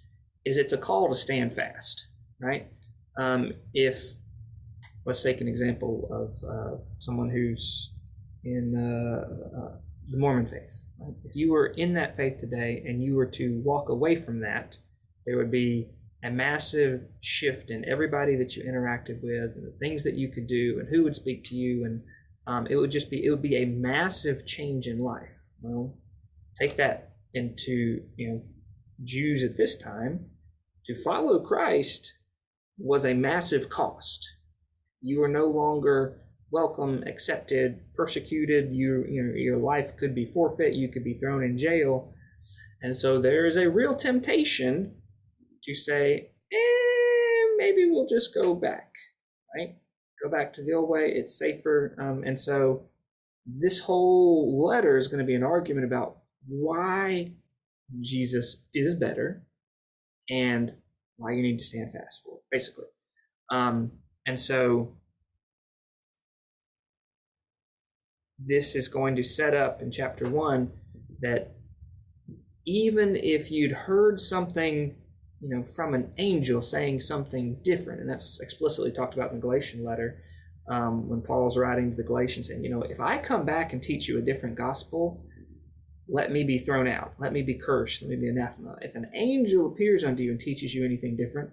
is 0.45 0.57
it's 0.57 0.73
a 0.73 0.77
call 0.77 1.09
to 1.09 1.15
stand 1.15 1.53
fast, 1.53 2.07
right? 2.41 2.67
Um, 3.17 3.53
if 3.73 4.15
let's 5.05 5.23
take 5.23 5.41
an 5.41 5.47
example 5.47 6.07
of 6.11 6.49
uh, 6.49 6.83
someone 6.97 7.29
who's 7.29 7.93
in 8.43 8.75
uh, 8.75 9.59
uh, 9.59 9.77
the 10.09 10.17
Mormon 10.17 10.47
faith. 10.47 10.83
If 11.23 11.35
you 11.35 11.51
were 11.51 11.67
in 11.67 11.93
that 11.93 12.15
faith 12.15 12.39
today 12.39 12.83
and 12.85 13.01
you 13.01 13.15
were 13.15 13.25
to 13.27 13.61
walk 13.63 13.89
away 13.89 14.15
from 14.15 14.41
that, 14.41 14.77
there 15.25 15.37
would 15.37 15.51
be 15.51 15.89
a 16.23 16.29
massive 16.29 17.01
shift 17.21 17.69
in 17.69 17.87
everybody 17.87 18.35
that 18.37 18.55
you 18.55 18.63
interacted 18.63 19.21
with 19.21 19.55
and 19.55 19.67
the 19.67 19.77
things 19.79 20.03
that 20.03 20.15
you 20.15 20.29
could 20.29 20.47
do 20.47 20.77
and 20.79 20.87
who 20.89 21.03
would 21.03 21.15
speak 21.15 21.43
to 21.45 21.55
you. 21.55 21.85
And 21.85 22.01
um, 22.47 22.67
it 22.69 22.75
would 22.75 22.91
just 22.91 23.09
be 23.09 23.25
it 23.25 23.29
would 23.29 23.41
be 23.41 23.57
a 23.57 23.65
massive 23.65 24.45
change 24.45 24.87
in 24.87 24.99
life. 24.99 25.43
Well 25.61 25.97
take 26.59 26.75
that 26.77 27.13
into 27.33 28.01
you 28.15 28.29
know 28.29 28.41
jews 29.03 29.43
at 29.43 29.57
this 29.57 29.77
time. 29.77 30.27
To 30.85 30.95
follow 31.01 31.39
christ 31.39 32.13
was 32.77 33.05
a 33.05 33.13
massive 33.13 33.69
cost. 33.69 34.35
You 35.01 35.19
were 35.19 35.27
no 35.27 35.45
longer 35.45 36.21
welcome 36.53 37.03
accepted 37.07 37.81
persecuted 37.95 38.71
you, 38.71 39.03
you 39.09 39.23
know, 39.23 39.33
your 39.35 39.57
life 39.57 39.97
could 39.97 40.15
be 40.15 40.25
forfeit 40.25 40.73
you 40.73 40.87
could 40.87 41.03
be 41.03 41.17
thrown 41.17 41.43
in 41.43 41.57
jail 41.57 42.13
and 42.83 42.95
so 42.95 43.21
there 43.21 43.45
is 43.45 43.55
a 43.55 43.69
real 43.69 43.95
temptation 43.95 44.93
to 45.63 45.73
say, 45.73 46.31
eh, 46.51 47.45
maybe 47.57 47.85
we'll 47.89 48.07
just 48.07 48.35
go 48.35 48.53
back, 48.53 48.91
right? 49.55 49.77
Go 50.21 50.29
back 50.29 50.53
to 50.53 50.63
the 50.63 50.73
old 50.73 50.89
way. 50.89 51.13
It's 51.13 51.39
safer. 51.39 51.95
Um, 51.97 52.23
and 52.25 52.37
so 52.37 52.89
this 53.45 53.79
whole 53.79 54.67
letter 54.67 54.97
is 54.97 55.07
going 55.07 55.19
to 55.19 55.25
be 55.25 55.33
an 55.35 55.43
argument 55.43 55.85
about 55.85 56.17
why 56.45 57.31
Jesus 58.01 58.65
is 58.73 58.95
better 58.95 59.45
and 60.29 60.73
why 61.15 61.31
you 61.31 61.41
need 61.41 61.59
to 61.59 61.63
stand 61.63 61.93
fast 61.93 62.21
for 62.25 62.35
it, 62.35 62.43
basically. 62.51 62.85
Um, 63.49 63.93
and 64.27 64.37
so 64.37 64.97
this 68.45 68.75
is 68.75 68.87
going 68.87 69.15
to 69.15 69.23
set 69.23 69.53
up 69.53 69.81
in 69.81 69.91
chapter 69.91 70.29
one 70.29 70.71
that 71.21 71.55
even 72.65 73.15
if 73.15 73.51
you'd 73.51 73.71
heard 73.71 74.19
something 74.19 74.95
you 75.43 75.49
know, 75.49 75.63
from 75.63 75.93
an 75.93 76.13
angel 76.17 76.61
saying 76.61 77.01
something 77.01 77.57
different. 77.63 77.99
And 77.99 78.09
that's 78.09 78.39
explicitly 78.39 78.91
talked 78.91 79.13
about 79.13 79.31
in 79.31 79.35
the 79.35 79.41
Galatian 79.41 79.83
letter 79.83 80.23
um, 80.69 81.09
when 81.09 81.21
Paul's 81.21 81.57
writing 81.57 81.91
to 81.91 81.97
the 81.97 82.03
Galatians 82.03 82.47
saying, 82.47 82.63
you 82.63 82.69
know, 82.69 82.83
if 82.83 83.01
I 83.01 83.17
come 83.17 83.45
back 83.45 83.73
and 83.73 83.83
teach 83.83 84.07
you 84.07 84.17
a 84.17 84.21
different 84.21 84.55
gospel, 84.55 85.25
let 86.07 86.31
me 86.31 86.45
be 86.45 86.57
thrown 86.57 86.87
out. 86.87 87.13
Let 87.19 87.33
me 87.33 87.41
be 87.41 87.55
cursed. 87.55 88.01
Let 88.01 88.11
me 88.11 88.15
be 88.15 88.29
anathema. 88.29 88.77
If 88.81 88.95
an 88.95 89.11
angel 89.13 89.67
appears 89.67 90.05
unto 90.05 90.23
you 90.23 90.31
and 90.31 90.39
teaches 90.39 90.73
you 90.73 90.85
anything 90.85 91.17
different, 91.17 91.49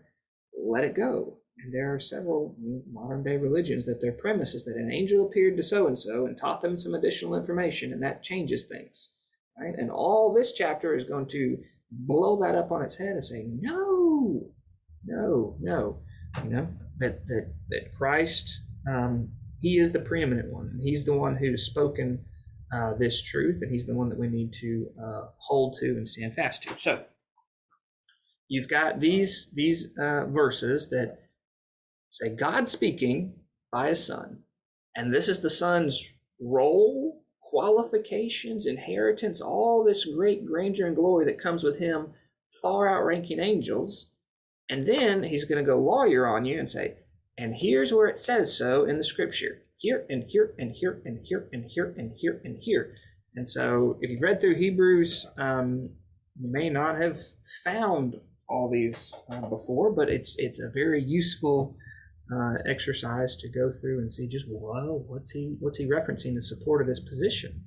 let 0.56 0.84
it 0.84 0.94
go. 0.94 1.38
And 1.62 1.74
there 1.74 1.92
are 1.94 1.98
several 1.98 2.56
modern 2.90 3.22
day 3.22 3.36
religions 3.36 3.86
that 3.86 4.00
their 4.00 4.12
premise 4.12 4.54
is 4.54 4.64
that 4.64 4.76
an 4.76 4.90
angel 4.90 5.26
appeared 5.26 5.56
to 5.56 5.62
so 5.62 5.86
and 5.86 5.98
so 5.98 6.26
and 6.26 6.36
taught 6.36 6.62
them 6.62 6.78
some 6.78 6.94
additional 6.94 7.34
information, 7.34 7.92
and 7.92 8.02
that 8.02 8.22
changes 8.22 8.66
things. 8.66 9.10
Right? 9.58 9.74
And 9.76 9.90
all 9.90 10.32
this 10.32 10.52
chapter 10.52 10.94
is 10.94 11.04
going 11.04 11.26
to 11.28 11.58
blow 11.90 12.40
that 12.40 12.54
up 12.54 12.72
on 12.72 12.82
its 12.82 12.96
head 12.96 13.10
and 13.10 13.24
say, 13.24 13.46
no, 13.60 14.50
no, 15.04 15.56
no. 15.60 16.00
You 16.44 16.50
know, 16.50 16.68
that 16.98 17.26
that 17.26 17.54
that 17.70 17.92
Christ, 17.96 18.62
um, 18.88 19.30
He 19.60 19.78
is 19.78 19.92
the 19.92 20.00
preeminent 20.00 20.52
one, 20.52 20.70
and 20.72 20.80
He's 20.80 21.04
the 21.04 21.16
one 21.16 21.36
who's 21.36 21.66
spoken 21.66 22.24
uh, 22.72 22.94
this 22.94 23.20
truth, 23.20 23.62
and 23.62 23.72
He's 23.72 23.86
the 23.86 23.94
one 23.94 24.08
that 24.10 24.18
we 24.18 24.28
need 24.28 24.52
to 24.60 24.86
uh, 25.02 25.22
hold 25.38 25.76
to 25.80 25.86
and 25.86 26.06
stand 26.06 26.34
fast 26.34 26.62
to. 26.62 26.78
So 26.78 27.02
you've 28.48 28.68
got 28.68 29.00
these 29.00 29.50
these 29.54 29.92
uh, 29.98 30.26
verses 30.26 30.88
that 30.90 31.18
say 32.10 32.28
God 32.28 32.68
speaking 32.68 33.34
by 33.72 33.88
His 33.88 34.06
Son, 34.06 34.40
and 34.94 35.14
this 35.14 35.28
is 35.28 35.40
the 35.40 35.50
Son's 35.50 36.12
role 36.40 37.20
qualifications, 37.50 38.64
inheritance, 38.64 39.40
all 39.40 39.82
this 39.82 40.04
great 40.04 40.46
grandeur 40.46 40.86
and 40.86 40.94
glory 40.94 41.24
that 41.24 41.40
comes 41.40 41.64
with 41.64 41.80
him, 41.80 42.12
far 42.62 42.88
outranking 42.88 43.40
angels. 43.40 44.12
And 44.68 44.86
then 44.86 45.24
he's 45.24 45.44
going 45.44 45.62
to 45.62 45.68
go 45.68 45.76
lawyer 45.76 46.28
on 46.28 46.44
you 46.44 46.60
and 46.60 46.70
say, 46.70 46.98
and 47.36 47.56
here's 47.56 47.92
where 47.92 48.06
it 48.06 48.20
says 48.20 48.56
so 48.56 48.84
in 48.84 48.98
the 48.98 49.04
scripture 49.04 49.62
here 49.78 50.04
and 50.08 50.24
here 50.28 50.54
and 50.58 50.72
here 50.72 51.02
and 51.04 51.18
here 51.24 51.48
and 51.52 51.64
here 51.68 51.94
and 51.96 52.12
here 52.16 52.40
and 52.44 52.58
here. 52.60 52.94
And 53.34 53.48
so 53.48 53.98
if 54.00 54.10
you've 54.10 54.22
read 54.22 54.40
through 54.40 54.56
Hebrews, 54.56 55.26
um, 55.36 55.90
you 56.36 56.52
may 56.52 56.70
not 56.70 57.00
have 57.00 57.18
found 57.64 58.20
all 58.48 58.70
these 58.70 59.12
uh, 59.30 59.48
before, 59.48 59.90
but 59.90 60.08
it's 60.08 60.36
it's 60.38 60.60
a 60.60 60.70
very 60.72 61.02
useful 61.02 61.76
uh, 62.32 62.54
exercise 62.66 63.36
to 63.36 63.48
go 63.48 63.72
through 63.72 63.98
and 63.98 64.10
see 64.10 64.28
just 64.28 64.46
whoa, 64.48 65.04
what's 65.06 65.30
he 65.30 65.56
what's 65.60 65.78
he 65.78 65.86
referencing 65.86 66.34
in 66.36 66.42
support 66.42 66.80
of 66.80 66.86
this 66.86 67.00
position. 67.00 67.62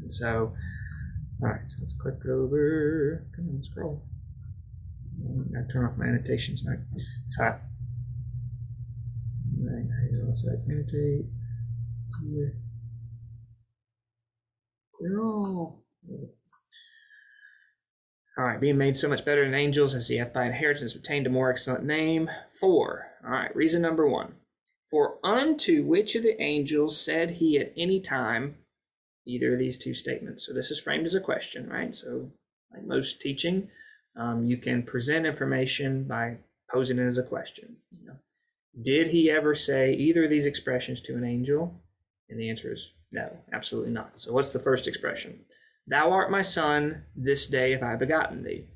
And 0.00 0.10
so, 0.10 0.54
all 1.42 1.50
right, 1.50 1.60
so 1.66 1.76
let's 1.80 1.94
click 1.94 2.26
over. 2.28 3.26
Come 3.34 3.48
on, 3.48 3.62
scroll. 3.62 4.04
I 5.56 5.72
turn 5.72 5.84
off 5.84 5.96
my 5.96 6.06
annotations. 6.06 6.64
Right, 6.66 6.78
also 10.28 10.48
annotate. 10.68 11.26
Clear 12.18 12.56
all. 15.18 15.82
All 18.38 18.44
right, 18.44 18.60
being 18.60 18.76
made 18.76 18.96
so 18.96 19.08
much 19.08 19.24
better 19.24 19.42
than 19.42 19.54
angels 19.54 19.94
as 19.94 20.08
he 20.08 20.16
hath 20.18 20.34
by 20.34 20.44
inheritance 20.44 20.94
obtained 20.94 21.26
a 21.26 21.30
more 21.30 21.50
excellent 21.50 21.84
name. 21.84 22.30
Four. 22.60 23.06
All 23.24 23.30
right, 23.30 23.54
reason 23.56 23.80
number 23.80 24.06
one. 24.06 24.34
For 24.90 25.18
unto 25.24 25.84
which 25.84 26.14
of 26.14 26.22
the 26.22 26.40
angels 26.40 27.00
said 27.00 27.32
he 27.32 27.58
at 27.58 27.72
any 27.76 28.00
time 28.00 28.56
either 29.26 29.54
of 29.54 29.58
these 29.58 29.78
two 29.78 29.94
statements? 29.94 30.46
So 30.46 30.52
this 30.52 30.70
is 30.70 30.78
framed 30.78 31.06
as 31.06 31.14
a 31.14 31.20
question, 31.20 31.68
right? 31.68 31.94
So, 31.96 32.30
like 32.72 32.84
most 32.84 33.20
teaching, 33.20 33.70
Um, 34.18 34.46
you 34.46 34.56
can 34.56 34.82
present 34.82 35.26
information 35.26 36.04
by 36.04 36.38
posing 36.72 36.98
it 36.98 37.06
as 37.06 37.18
a 37.18 37.22
question. 37.22 37.76
You 37.90 38.06
know, 38.06 38.16
did 38.82 39.08
he 39.08 39.30
ever 39.30 39.54
say 39.54 39.92
either 39.92 40.24
of 40.24 40.30
these 40.30 40.46
expressions 40.46 41.00
to 41.02 41.16
an 41.16 41.24
angel? 41.24 41.82
And 42.28 42.40
the 42.40 42.48
answer 42.48 42.72
is 42.72 42.94
no, 43.12 43.38
absolutely 43.52 43.92
not. 43.92 44.20
So, 44.20 44.32
what's 44.32 44.52
the 44.52 44.58
first 44.58 44.88
expression? 44.88 45.44
Thou 45.88 46.10
art 46.10 46.30
my 46.30 46.42
son, 46.42 47.04
this 47.14 47.46
day 47.48 47.72
have 47.72 47.82
I 47.82 47.94
begotten 47.96 48.42
thee. 48.42 48.66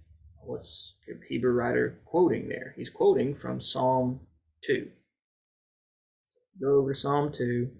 What's 0.44 0.96
the 1.06 1.14
Hebrew 1.28 1.52
writer 1.52 2.00
quoting 2.04 2.48
there? 2.48 2.74
He's 2.76 2.90
quoting 2.90 3.34
from 3.34 3.60
Psalm 3.60 4.20
2. 4.64 4.88
Go 6.62 6.80
over 6.80 6.92
to 6.92 6.98
Psalm 6.98 7.32
2. 7.32 7.70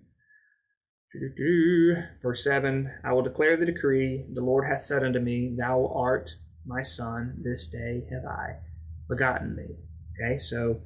Verse 2.23 2.45
7 2.45 2.91
I 3.05 3.13
will 3.13 3.23
declare 3.23 3.57
the 3.57 3.67
decree, 3.67 4.27
the 4.33 4.41
Lord 4.43 4.67
hath 4.67 4.83
said 4.83 5.03
unto 5.03 5.19
me, 5.19 5.55
Thou 5.59 5.93
art 5.95 6.37
my 6.65 6.83
son, 6.83 7.41
this 7.43 7.69
day 7.69 8.07
have 8.13 8.25
I 8.25 8.59
begotten 9.09 9.57
thee. 9.57 9.77
Okay, 10.15 10.39
so 10.39 10.83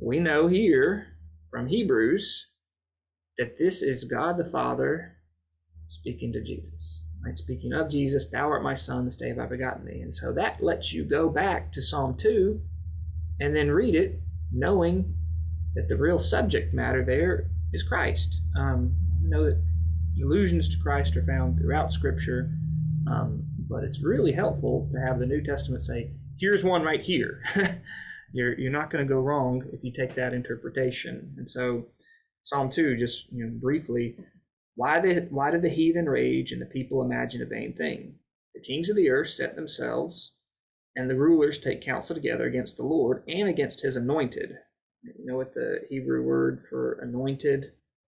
we 0.00 0.18
know 0.18 0.48
here 0.48 1.06
from 1.48 1.68
Hebrews 1.68 2.48
that 3.38 3.58
this 3.58 3.80
is 3.82 4.04
God 4.04 4.38
the 4.38 4.44
Father 4.44 5.18
speaking 5.88 6.32
to 6.32 6.42
Jesus. 6.42 7.03
Right? 7.24 7.38
Speaking 7.38 7.72
of 7.72 7.90
Jesus, 7.90 8.28
thou 8.28 8.50
art 8.50 8.62
my 8.62 8.74
son, 8.74 9.06
this 9.06 9.16
day 9.16 9.28
have 9.28 9.38
I 9.38 9.46
begotten 9.46 9.86
thee. 9.86 10.00
And 10.00 10.14
so 10.14 10.32
that 10.32 10.62
lets 10.62 10.92
you 10.92 11.04
go 11.04 11.28
back 11.28 11.72
to 11.72 11.82
Psalm 11.82 12.16
2 12.16 12.60
and 13.40 13.56
then 13.56 13.70
read 13.70 13.94
it 13.94 14.20
knowing 14.52 15.14
that 15.74 15.88
the 15.88 15.96
real 15.96 16.18
subject 16.18 16.74
matter 16.74 17.04
there 17.04 17.50
is 17.72 17.82
Christ. 17.82 18.40
Um, 18.56 18.94
I 19.24 19.28
know 19.28 19.44
that 19.44 19.62
allusions 20.22 20.68
to 20.68 20.82
Christ 20.82 21.16
are 21.16 21.24
found 21.24 21.58
throughout 21.58 21.92
Scripture, 21.92 22.50
um, 23.10 23.44
but 23.68 23.84
it's 23.84 24.02
really 24.02 24.32
helpful 24.32 24.88
to 24.92 25.00
have 25.00 25.18
the 25.18 25.26
New 25.26 25.42
Testament 25.42 25.82
say, 25.82 26.12
here's 26.38 26.62
one 26.62 26.82
right 26.82 27.02
here. 27.02 27.42
you're, 28.32 28.58
you're 28.58 28.70
not 28.70 28.90
going 28.90 29.04
to 29.06 29.12
go 29.12 29.20
wrong 29.20 29.64
if 29.72 29.82
you 29.82 29.92
take 29.92 30.14
that 30.14 30.34
interpretation. 30.34 31.34
And 31.38 31.48
so 31.48 31.86
Psalm 32.42 32.70
2, 32.70 32.96
just 32.96 33.32
you 33.32 33.44
know, 33.46 33.52
briefly, 33.60 34.16
why, 34.74 35.00
the, 35.00 35.28
why 35.30 35.50
did 35.50 35.62
the 35.62 35.68
heathen 35.68 36.06
rage 36.06 36.52
and 36.52 36.60
the 36.60 36.66
people 36.66 37.02
imagine 37.02 37.42
a 37.42 37.46
vain 37.46 37.74
thing? 37.76 38.16
The 38.54 38.60
kings 38.60 38.90
of 38.90 38.96
the 38.96 39.10
earth 39.10 39.30
set 39.30 39.56
themselves, 39.56 40.36
and 40.96 41.08
the 41.08 41.16
rulers 41.16 41.58
take 41.58 41.84
counsel 41.84 42.14
together 42.14 42.46
against 42.46 42.76
the 42.76 42.84
Lord 42.84 43.24
and 43.28 43.48
against 43.48 43.82
his 43.82 43.96
anointed. 43.96 44.50
You 45.02 45.26
know 45.26 45.36
what 45.36 45.54
the 45.54 45.80
Hebrew 45.90 46.22
word 46.22 46.62
for 46.68 46.98
anointed 47.02 47.72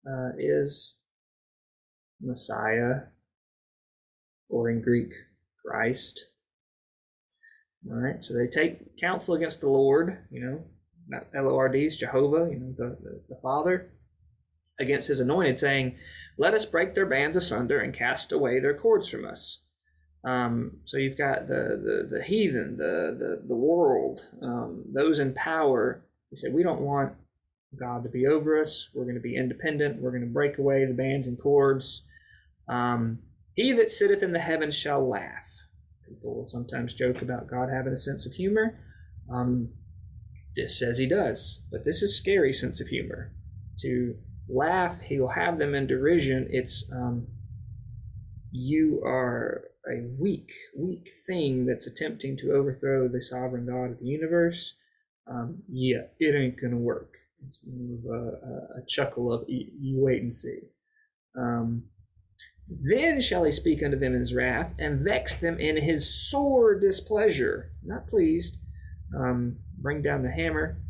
uh, 0.06 0.30
is? 0.38 0.96
Messiah, 2.20 3.06
or 4.48 4.70
in 4.70 4.82
Greek, 4.82 5.10
Christ. 5.64 6.26
All 7.90 7.96
right, 7.96 8.22
so 8.22 8.34
they 8.34 8.46
take 8.46 8.98
counsel 8.98 9.34
against 9.34 9.60
the 9.60 9.68
Lord, 9.68 10.26
you 10.30 10.44
know, 10.44 10.64
not 11.06 11.26
L 11.34 11.48
O 11.48 11.56
R 11.56 11.68
D, 11.68 11.88
Jehovah, 11.88 12.48
you 12.50 12.58
know, 12.58 12.74
the, 12.76 12.96
the, 13.02 13.22
the 13.28 13.40
Father, 13.42 13.92
against 14.78 15.08
his 15.08 15.20
anointed, 15.20 15.58
saying, 15.58 15.96
Let 16.38 16.54
us 16.54 16.64
break 16.64 16.94
their 16.94 17.06
bands 17.06 17.36
asunder 17.36 17.80
and 17.80 17.94
cast 17.94 18.32
away 18.32 18.60
their 18.60 18.76
cords 18.76 19.08
from 19.08 19.24
us. 19.24 19.62
Um, 20.24 20.78
so 20.84 20.96
you've 20.96 21.18
got 21.18 21.48
the, 21.48 22.08
the, 22.10 22.16
the 22.18 22.24
heathen, 22.24 22.78
the, 22.78 23.14
the, 23.18 23.42
the 23.46 23.54
world, 23.54 24.20
um, 24.42 24.84
those 24.92 25.18
in 25.18 25.34
power. 25.34 26.04
He 26.30 26.36
said, 26.36 26.54
We 26.54 26.62
don't 26.62 26.80
want 26.80 27.12
God 27.78 28.02
to 28.04 28.08
be 28.08 28.26
over 28.26 28.60
us. 28.60 28.90
We're 28.94 29.04
going 29.04 29.16
to 29.16 29.20
be 29.20 29.36
independent. 29.36 30.00
We're 30.00 30.10
going 30.10 30.22
to 30.22 30.32
break 30.32 30.58
away 30.58 30.84
the 30.86 30.94
bands 30.94 31.26
and 31.26 31.38
cords. 31.38 32.06
Um, 32.68 33.18
he 33.54 33.72
that 33.72 33.90
sitteth 33.90 34.22
in 34.22 34.32
the 34.32 34.40
heavens 34.40 34.74
shall 34.74 35.06
laugh. 35.06 35.60
People 36.08 36.46
sometimes 36.46 36.94
joke 36.94 37.22
about 37.22 37.48
God 37.48 37.68
having 37.70 37.92
a 37.92 37.98
sense 37.98 38.26
of 38.26 38.32
humor. 38.32 38.78
Um, 39.32 39.70
this 40.56 40.78
says 40.78 40.98
he 40.98 41.06
does, 41.06 41.64
but 41.70 41.84
this 41.84 42.02
is 42.02 42.16
scary 42.16 42.52
sense 42.52 42.80
of 42.80 42.88
humor. 42.88 43.32
To 43.80 44.16
laugh, 44.48 45.00
he'll 45.02 45.28
have 45.28 45.58
them 45.58 45.74
in 45.74 45.86
derision. 45.86 46.48
It's 46.50 46.90
um, 46.92 47.26
you 48.50 49.02
are 49.04 49.64
a 49.90 50.06
weak, 50.18 50.52
weak 50.76 51.10
thing 51.26 51.66
that's 51.66 51.86
attempting 51.86 52.36
to 52.38 52.52
overthrow 52.52 53.08
the 53.08 53.22
sovereign 53.22 53.66
God 53.66 53.92
of 53.92 53.98
the 54.00 54.06
universe. 54.06 54.76
Um, 55.26 55.62
yeah, 55.70 56.02
it 56.18 56.34
ain't 56.34 56.60
gonna 56.60 56.76
work. 56.76 57.14
It's 57.46 57.60
more 57.66 57.98
of 57.98 58.22
a, 58.22 58.46
a, 58.46 58.82
a 58.82 58.86
chuckle 58.88 59.32
of 59.32 59.44
you, 59.48 59.66
you, 59.78 60.00
wait 60.00 60.22
and 60.22 60.34
see. 60.34 60.60
Um, 61.36 61.84
then 62.68 63.20
shall 63.20 63.44
he 63.44 63.52
speak 63.52 63.82
unto 63.82 63.98
them 63.98 64.14
in 64.14 64.20
his 64.20 64.34
wrath, 64.34 64.74
and 64.78 65.00
vex 65.00 65.38
them 65.38 65.58
in 65.58 65.76
his 65.76 66.30
sore 66.30 66.78
displeasure. 66.78 67.72
Not 67.82 68.06
pleased. 68.06 68.58
Um, 69.14 69.58
bring 69.78 70.02
down 70.02 70.22
the 70.22 70.30
hammer. 70.30 70.80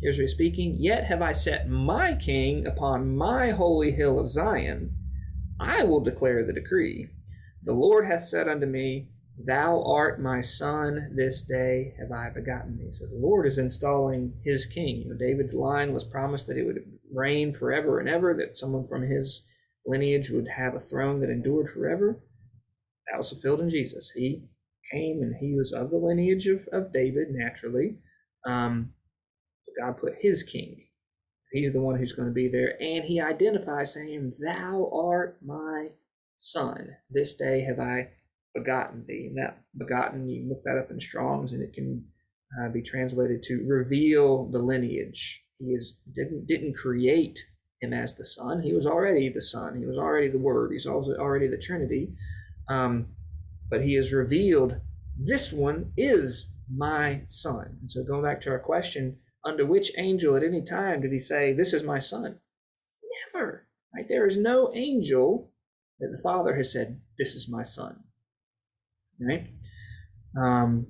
Here's 0.00 0.16
where 0.16 0.22
he's 0.22 0.32
speaking. 0.32 0.76
Yet 0.78 1.04
have 1.04 1.20
I 1.20 1.32
set 1.32 1.68
my 1.68 2.14
king 2.14 2.66
upon 2.66 3.16
my 3.16 3.50
holy 3.50 3.92
hill 3.92 4.18
of 4.18 4.30
Zion. 4.30 4.96
I 5.60 5.84
will 5.84 6.00
declare 6.00 6.44
the 6.44 6.54
decree. 6.54 7.08
The 7.62 7.74
Lord 7.74 8.06
hath 8.06 8.24
said 8.24 8.48
unto 8.48 8.66
me, 8.66 9.10
Thou 9.42 9.82
art 9.84 10.20
my 10.20 10.40
son, 10.40 11.12
this 11.14 11.42
day 11.42 11.94
have 11.98 12.12
I 12.12 12.30
begotten 12.30 12.78
thee. 12.78 12.92
So 12.92 13.06
the 13.06 13.16
Lord 13.16 13.46
is 13.46 13.58
installing 13.58 14.34
his 14.44 14.66
king. 14.66 15.02
You 15.02 15.10
know, 15.10 15.18
David's 15.18 15.54
line 15.54 15.92
was 15.92 16.04
promised 16.04 16.46
that 16.46 16.58
it 16.58 16.64
would 16.64 16.80
reign 17.12 17.54
forever 17.54 18.00
and 18.00 18.08
ever, 18.08 18.34
that 18.34 18.58
someone 18.58 18.84
from 18.86 19.02
his 19.02 19.42
lineage 19.86 20.30
would 20.30 20.48
have 20.56 20.74
a 20.74 20.80
throne 20.80 21.20
that 21.20 21.30
endured 21.30 21.70
forever. 21.70 22.22
That 23.10 23.18
was 23.18 23.30
fulfilled 23.30 23.60
in 23.60 23.70
Jesus. 23.70 24.12
He 24.14 24.44
came 24.92 25.20
and 25.22 25.36
he 25.40 25.54
was 25.54 25.72
of 25.72 25.90
the 25.90 25.96
lineage 25.96 26.46
of, 26.46 26.68
of 26.72 26.92
David 26.92 27.28
naturally. 27.30 27.98
Um, 28.46 28.92
God 29.80 29.98
put 29.98 30.14
his 30.20 30.42
king. 30.42 30.84
He's 31.52 31.72
the 31.72 31.80
one 31.80 31.98
who's 31.98 32.12
going 32.12 32.28
to 32.28 32.34
be 32.34 32.48
there. 32.48 32.80
And 32.80 33.04
he 33.04 33.20
identifies 33.20 33.94
saying, 33.94 34.34
Thou 34.40 34.90
art 34.92 35.38
my 35.44 35.88
son. 36.36 36.96
This 37.10 37.34
day 37.36 37.62
have 37.62 37.80
I 37.80 38.10
begotten 38.54 39.04
thee. 39.06 39.26
And 39.28 39.38
that 39.38 39.62
begotten, 39.76 40.28
you 40.28 40.48
look 40.48 40.62
that 40.64 40.78
up 40.78 40.90
in 40.90 41.00
Strong's 41.00 41.52
and 41.52 41.62
it 41.62 41.72
can 41.72 42.04
uh, 42.60 42.68
be 42.68 42.82
translated 42.82 43.42
to 43.44 43.64
reveal 43.66 44.48
the 44.50 44.58
lineage. 44.58 45.44
He 45.58 45.66
is 45.66 45.96
didn't 46.14 46.46
didn't 46.46 46.76
create 46.76 47.38
him 47.80 47.92
as 47.92 48.16
the 48.16 48.24
Son. 48.24 48.62
He 48.62 48.72
was 48.72 48.86
already 48.86 49.28
the 49.28 49.42
Son. 49.42 49.78
He 49.78 49.86
was 49.86 49.98
already 49.98 50.28
the 50.28 50.38
Word. 50.38 50.72
He's 50.72 50.86
also 50.86 51.14
already 51.16 51.48
the 51.48 51.58
Trinity. 51.58 52.14
Um, 52.68 53.08
but 53.68 53.82
he 53.82 53.94
has 53.94 54.12
revealed 54.12 54.80
this 55.18 55.52
one 55.52 55.92
is 55.96 56.52
my 56.74 57.22
Son. 57.28 57.78
And 57.80 57.90
so 57.90 58.02
going 58.02 58.22
back 58.22 58.40
to 58.42 58.50
our 58.50 58.58
question, 58.58 59.18
under 59.44 59.64
which 59.64 59.92
angel 59.96 60.36
at 60.36 60.42
any 60.42 60.62
time 60.62 61.00
did 61.00 61.12
he 61.12 61.18
say, 61.18 61.52
This 61.52 61.72
is 61.72 61.82
my 61.82 61.98
Son? 61.98 62.40
Never. 63.34 63.66
Right? 63.94 64.06
There 64.08 64.26
is 64.26 64.36
no 64.36 64.72
angel 64.74 65.50
that 65.98 66.10
the 66.12 66.22
Father 66.22 66.56
has 66.56 66.72
said, 66.72 67.00
This 67.18 67.34
is 67.34 67.50
my 67.50 67.62
Son. 67.62 68.04
Right? 69.20 69.48
Um, 70.36 70.86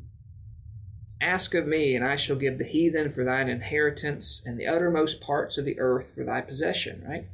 Ask 1.22 1.54
of 1.54 1.66
me, 1.66 1.94
and 1.94 2.04
I 2.04 2.16
shall 2.16 2.36
give 2.36 2.56
the 2.56 2.64
heathen 2.64 3.10
for 3.10 3.24
thine 3.24 3.48
inheritance, 3.48 4.42
and 4.46 4.58
the 4.58 4.66
uttermost 4.66 5.20
parts 5.20 5.58
of 5.58 5.66
the 5.66 5.78
earth 5.78 6.14
for 6.14 6.24
thy 6.24 6.40
possession. 6.40 7.04
Right? 7.06 7.26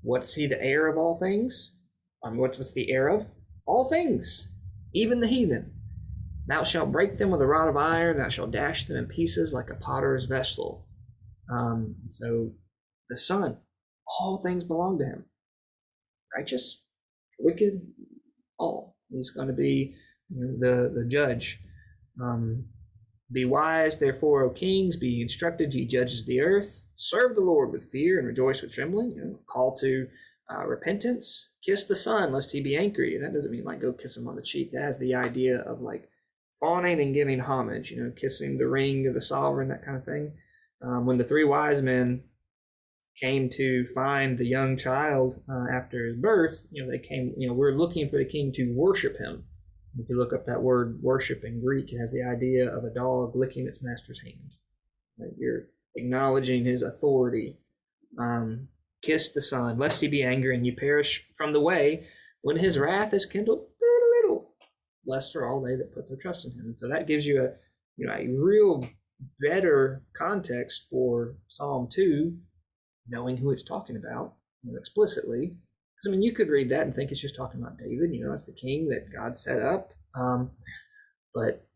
What's 0.00 0.34
he 0.34 0.46
the 0.46 0.62
heir 0.62 0.86
of 0.88 0.96
all 0.96 1.16
things? 1.16 1.74
Um, 2.22 2.38
what's, 2.38 2.58
what's 2.58 2.72
the 2.72 2.90
heir 2.90 3.08
of? 3.08 3.28
All 3.66 3.84
things, 3.84 4.48
even 4.94 5.20
the 5.20 5.26
heathen. 5.26 5.73
Thou 6.46 6.62
shalt 6.62 6.92
break 6.92 7.18
them 7.18 7.30
with 7.30 7.40
a 7.40 7.46
rod 7.46 7.68
of 7.68 7.76
iron, 7.76 8.18
thou 8.18 8.28
shalt 8.28 8.50
dash 8.50 8.84
them 8.84 8.96
in 8.96 9.06
pieces 9.06 9.52
like 9.52 9.70
a 9.70 9.74
potter's 9.74 10.26
vessel. 10.26 10.86
Um, 11.50 11.96
so 12.08 12.52
the 13.08 13.16
Son, 13.16 13.58
all 14.20 14.38
things 14.38 14.64
belong 14.64 14.98
to 14.98 15.04
him. 15.04 15.24
Righteous, 16.36 16.82
wicked, 17.38 17.80
all. 18.58 18.96
He's 19.10 19.30
going 19.30 19.48
to 19.48 19.54
be 19.54 19.94
you 20.28 20.44
know, 20.44 20.58
the, 20.58 21.00
the 21.02 21.04
judge. 21.06 21.60
Um, 22.20 22.66
be 23.32 23.44
wise, 23.44 23.98
therefore, 23.98 24.42
O 24.42 24.50
kings, 24.50 24.96
be 24.96 25.22
instructed, 25.22 25.74
ye 25.74 25.86
judges 25.86 26.20
of 26.20 26.26
the 26.26 26.40
earth. 26.40 26.84
Serve 26.96 27.34
the 27.34 27.40
Lord 27.40 27.72
with 27.72 27.90
fear 27.90 28.18
and 28.18 28.26
rejoice 28.26 28.62
with 28.62 28.72
trembling. 28.72 29.12
You 29.16 29.24
know, 29.24 29.38
call 29.46 29.76
to 29.78 30.08
uh, 30.52 30.66
repentance. 30.66 31.50
Kiss 31.64 31.86
the 31.86 31.96
Son, 31.96 32.32
lest 32.32 32.52
he 32.52 32.60
be 32.60 32.76
angry. 32.76 33.18
That 33.18 33.32
doesn't 33.32 33.50
mean 33.50 33.64
like 33.64 33.80
go 33.80 33.92
kiss 33.92 34.16
him 34.16 34.28
on 34.28 34.36
the 34.36 34.42
cheek. 34.42 34.72
That 34.72 34.82
has 34.82 34.98
the 34.98 35.14
idea 35.14 35.60
of 35.60 35.80
like 35.80 36.08
fawning 36.58 37.00
and 37.00 37.14
giving 37.14 37.40
homage. 37.40 37.90
You 37.90 38.04
know, 38.04 38.12
kissing 38.14 38.58
the 38.58 38.68
ring 38.68 39.06
of 39.06 39.14
the 39.14 39.20
sovereign, 39.20 39.68
that 39.68 39.84
kind 39.84 39.96
of 39.96 40.04
thing. 40.04 40.32
Um, 40.82 41.06
when 41.06 41.16
the 41.18 41.24
three 41.24 41.44
wise 41.44 41.82
men 41.82 42.24
came 43.20 43.48
to 43.48 43.86
find 43.94 44.36
the 44.36 44.46
young 44.46 44.76
child 44.76 45.40
uh, 45.48 45.66
after 45.72 46.06
his 46.06 46.16
birth, 46.16 46.66
you 46.70 46.82
know, 46.82 46.90
they 46.90 46.98
came. 46.98 47.34
You 47.36 47.48
know, 47.48 47.54
we're 47.54 47.76
looking 47.76 48.08
for 48.08 48.18
the 48.18 48.24
king 48.24 48.52
to 48.52 48.72
worship 48.74 49.18
him. 49.18 49.44
If 49.98 50.08
you 50.08 50.18
look 50.18 50.32
up 50.32 50.44
that 50.46 50.62
word 50.62 50.98
worship 51.02 51.44
in 51.44 51.62
Greek, 51.64 51.92
it 51.92 51.98
has 51.98 52.12
the 52.12 52.24
idea 52.24 52.68
of 52.68 52.84
a 52.84 52.92
dog 52.92 53.36
licking 53.36 53.66
its 53.66 53.82
master's 53.82 54.22
hand. 54.22 54.52
Right? 55.18 55.30
You're 55.38 55.66
acknowledging 55.94 56.64
his 56.64 56.82
authority. 56.82 57.58
Um, 58.18 58.68
kiss 59.02 59.32
the 59.32 59.42
Son, 59.42 59.78
lest 59.78 60.00
he 60.00 60.08
be 60.08 60.22
angry 60.22 60.56
and 60.56 60.66
you 60.66 60.74
perish 60.74 61.28
from 61.36 61.52
the 61.52 61.60
way 61.60 62.06
when 62.42 62.56
his 62.56 62.78
wrath 62.78 63.14
is 63.14 63.26
kindled. 63.26 63.66
Are 65.08 65.48
all 65.48 65.62
they 65.62 65.76
that 65.76 65.94
put 65.94 66.08
their 66.08 66.16
trust 66.16 66.46
in 66.46 66.52
him. 66.52 66.66
And 66.66 66.78
so 66.78 66.88
that 66.88 67.06
gives 67.06 67.26
you 67.26 67.42
a 67.42 67.50
you 67.96 68.06
know 68.06 68.14
a 68.14 68.28
real 68.28 68.88
better 69.40 70.02
context 70.16 70.86
for 70.90 71.36
Psalm 71.48 71.88
two, 71.90 72.36
knowing 73.08 73.36
who 73.36 73.50
it's 73.50 73.64
talking 73.64 73.96
about 73.96 74.34
you 74.62 74.72
know, 74.72 74.78
explicitly. 74.78 75.56
Because 75.96 76.08
I 76.08 76.10
mean, 76.10 76.22
you 76.22 76.32
could 76.32 76.48
read 76.48 76.70
that 76.70 76.82
and 76.82 76.94
think 76.94 77.10
it's 77.10 77.20
just 77.20 77.36
talking 77.36 77.60
about 77.60 77.78
David. 77.78 78.12
You 78.12 78.26
know, 78.26 78.34
it's 78.34 78.46
the 78.46 78.52
king 78.52 78.88
that 78.88 79.12
God 79.16 79.38
set 79.38 79.60
up. 79.60 79.90
Um, 80.14 80.50
but 81.34 81.66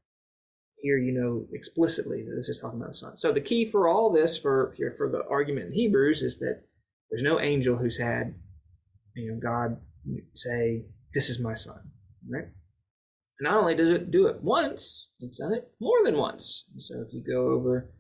here, 0.80 0.98
you 0.98 1.12
know, 1.12 1.46
explicitly 1.52 2.22
that 2.22 2.34
this 2.34 2.48
is 2.48 2.60
talking 2.60 2.78
about 2.78 2.90
the 2.90 2.96
son. 2.96 3.16
So 3.16 3.32
the 3.32 3.40
key 3.40 3.64
for 3.64 3.88
all 3.88 4.12
this, 4.12 4.38
for 4.38 4.74
for 4.96 5.10
the 5.10 5.22
argument 5.28 5.66
in 5.66 5.72
Hebrews, 5.72 6.22
is 6.22 6.38
that 6.38 6.62
there's 7.10 7.22
no 7.22 7.40
angel 7.40 7.76
who's 7.76 7.98
had, 7.98 8.34
you 9.14 9.32
know, 9.32 9.40
God 9.40 9.78
say, 10.34 10.84
"This 11.14 11.28
is 11.28 11.40
my 11.40 11.54
son," 11.54 11.90
right? 12.28 12.48
Not 13.40 13.54
only 13.54 13.74
does 13.74 13.90
it 13.90 14.10
do 14.10 14.26
it 14.26 14.42
once, 14.42 15.10
it's 15.20 15.38
done 15.38 15.54
it 15.54 15.70
more 15.80 15.98
than 16.04 16.16
once. 16.16 16.66
so 16.78 17.02
if 17.06 17.12
you 17.12 17.22
go 17.22 17.50
over 17.50 17.92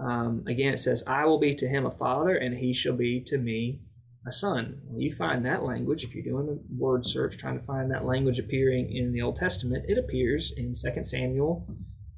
um, 0.00 0.44
again, 0.46 0.72
it 0.72 0.80
says, 0.80 1.04
"I 1.06 1.26
will 1.26 1.38
be 1.38 1.54
to 1.56 1.68
him 1.68 1.84
a 1.84 1.90
father, 1.90 2.34
and 2.34 2.56
he 2.56 2.72
shall 2.72 2.96
be 2.96 3.22
to 3.26 3.36
me 3.36 3.82
a 4.26 4.32
son." 4.32 4.80
You 4.96 5.12
find 5.12 5.44
that 5.44 5.62
language, 5.62 6.04
if 6.04 6.14
you're 6.14 6.24
doing 6.24 6.48
a 6.48 6.58
word 6.74 7.04
search 7.06 7.36
trying 7.36 7.58
to 7.58 7.64
find 7.64 7.90
that 7.90 8.06
language 8.06 8.38
appearing 8.38 8.90
in 8.90 9.12
the 9.12 9.20
Old 9.20 9.36
Testament, 9.36 9.84
it 9.88 9.98
appears 9.98 10.52
in 10.56 10.72
2 10.74 11.04
Samuel 11.04 11.66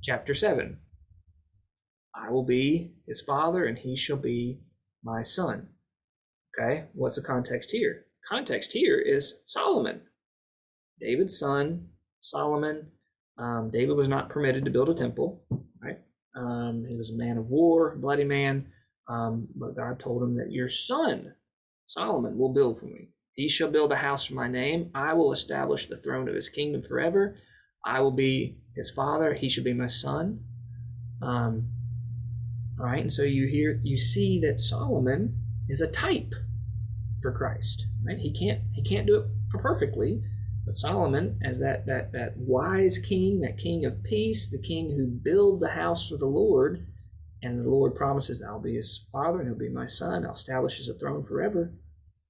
chapter 0.00 0.32
7. 0.32 0.78
I 2.14 2.30
will 2.30 2.44
be 2.44 2.94
his 3.06 3.20
father, 3.20 3.64
and 3.64 3.78
he 3.78 3.96
shall 3.96 4.16
be 4.16 4.60
my 5.02 5.22
son. 5.22 5.70
Okay, 6.56 6.84
what's 6.92 7.16
the 7.16 7.22
context 7.22 7.72
here? 7.72 8.04
Context 8.28 8.72
here 8.72 9.00
is 9.00 9.38
Solomon, 9.46 10.02
David's 11.00 11.36
son, 11.36 11.88
Solomon. 12.22 12.86
Um, 13.36 13.70
David 13.70 13.96
was 13.96 14.08
not 14.08 14.30
permitted 14.30 14.64
to 14.64 14.70
build 14.70 14.88
a 14.88 14.94
temple, 14.94 15.44
right? 15.82 15.98
Um, 16.34 16.86
he 16.88 16.96
was 16.96 17.10
a 17.10 17.18
man 17.18 17.36
of 17.36 17.46
war, 17.48 17.96
bloody 17.96 18.24
man. 18.24 18.66
Um, 19.08 19.48
but 19.54 19.76
God 19.76 19.98
told 19.98 20.22
him 20.22 20.36
that 20.36 20.52
your 20.52 20.68
son, 20.68 21.34
Solomon, 21.86 22.38
will 22.38 22.52
build 22.52 22.78
for 22.78 22.86
me. 22.86 23.08
He 23.34 23.48
shall 23.48 23.70
build 23.70 23.92
a 23.92 23.96
house 23.96 24.26
for 24.26 24.34
my 24.34 24.48
name. 24.48 24.90
I 24.94 25.14
will 25.14 25.32
establish 25.32 25.86
the 25.86 25.96
throne 25.96 26.28
of 26.28 26.34
his 26.34 26.48
kingdom 26.48 26.82
forever. 26.82 27.36
I 27.84 28.00
will 28.00 28.12
be 28.12 28.58
his 28.76 28.90
father. 28.90 29.34
He 29.34 29.48
shall 29.48 29.64
be 29.64 29.72
my 29.72 29.88
son. 29.88 30.44
Um, 31.20 31.68
all 32.78 32.86
right, 32.86 33.00
and 33.00 33.12
so 33.12 33.22
you 33.22 33.46
hear, 33.48 33.80
you 33.82 33.98
see 33.98 34.40
that 34.40 34.60
Solomon 34.60 35.36
is 35.68 35.80
a 35.80 35.90
type 35.90 36.32
for 37.20 37.32
Christ. 37.32 37.86
Right? 38.04 38.18
He 38.18 38.32
can't, 38.32 38.60
he 38.72 38.82
can't 38.82 39.06
do 39.06 39.16
it 39.16 39.26
perfectly, 39.50 40.22
but 40.64 40.76
Solomon, 40.76 41.40
as 41.44 41.58
that, 41.60 41.86
that, 41.86 42.12
that 42.12 42.36
wise 42.36 42.98
king, 42.98 43.40
that 43.40 43.58
king 43.58 43.84
of 43.84 44.02
peace, 44.04 44.50
the 44.50 44.62
king 44.62 44.90
who 44.90 45.06
builds 45.06 45.62
a 45.62 45.70
house 45.70 46.08
for 46.08 46.16
the 46.16 46.26
Lord, 46.26 46.86
and 47.42 47.60
the 47.60 47.68
Lord 47.68 47.94
promises 47.94 48.42
I'll 48.42 48.60
be 48.60 48.74
his 48.74 49.08
father 49.10 49.40
and 49.40 49.48
he'll 49.48 49.58
be 49.58 49.68
my 49.68 49.86
son, 49.86 50.24
I'll 50.24 50.34
establish 50.34 50.78
his 50.78 50.90
throne 51.00 51.24
forever. 51.24 51.74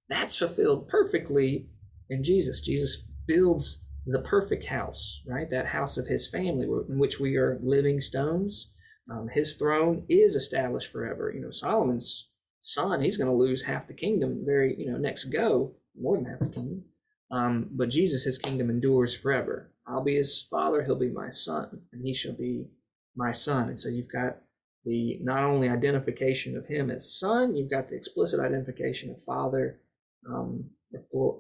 That's 0.09 0.37
fulfilled 0.37 0.89
perfectly 0.89 1.69
in 2.09 2.25
Jesus. 2.25 2.63
Jesus 2.63 3.05
builds 3.27 3.85
the 4.07 4.21
perfect 4.21 4.67
house, 4.67 5.23
right? 5.27 5.49
That 5.51 5.67
house 5.69 5.99
of 5.99 6.07
his 6.07 6.29
family 6.29 6.65
in 6.65 6.99
which 6.99 7.21
we 7.21 7.37
are 7.37 7.61
living 7.63 8.01
stones. 8.01 8.73
Um, 9.11 9.29
his 9.29 9.55
throne 9.55 10.05
is 10.09 10.35
established 10.35 10.91
forever. 10.91 11.33
You 11.35 11.43
know, 11.43 11.51
Solomon's 11.51 12.31
son, 12.61 13.03
he's 13.03 13.17
going 13.17 13.31
to 13.31 13.39
lose 13.39 13.65
half 13.65 13.87
the 13.87 13.95
kingdom 13.95 14.43
very, 14.45 14.75
you 14.79 14.91
know, 14.91 14.97
next 14.97 15.27
go, 15.27 15.75
more 15.99 16.17
than 16.17 16.27
half 16.27 16.41
the 16.41 16.47
kingdom. 16.47 16.85
Um, 17.33 17.69
but 17.73 17.89
Jesus, 17.89 18.25
his 18.25 18.39
kingdom 18.39 18.69
endures 18.69 19.17
forever. 19.17 19.73
I'll 19.87 20.05
be 20.05 20.17
his 20.17 20.47
father, 20.51 20.85
he'll 20.85 20.99
be 20.99 21.11
my 21.11 21.31
son, 21.31 21.81
and 21.93 22.05
he 22.05 22.15
shall 22.15 22.35
be 22.35 22.69
my 23.17 23.33
son. 23.33 23.69
And 23.69 23.81
so 23.81 23.89
you've 23.89 24.13
got 24.13 24.37
the 24.85 25.19
not 25.23 25.43
only 25.43 25.69
identification 25.69 26.57
of 26.57 26.67
him 26.67 26.91
as 26.91 27.19
son, 27.19 27.55
you've 27.55 27.71
got 27.71 27.89
the 27.89 27.97
explicit 27.97 28.39
identification 28.39 29.11
of 29.11 29.23
father, 29.23 29.81
um, 30.29 30.71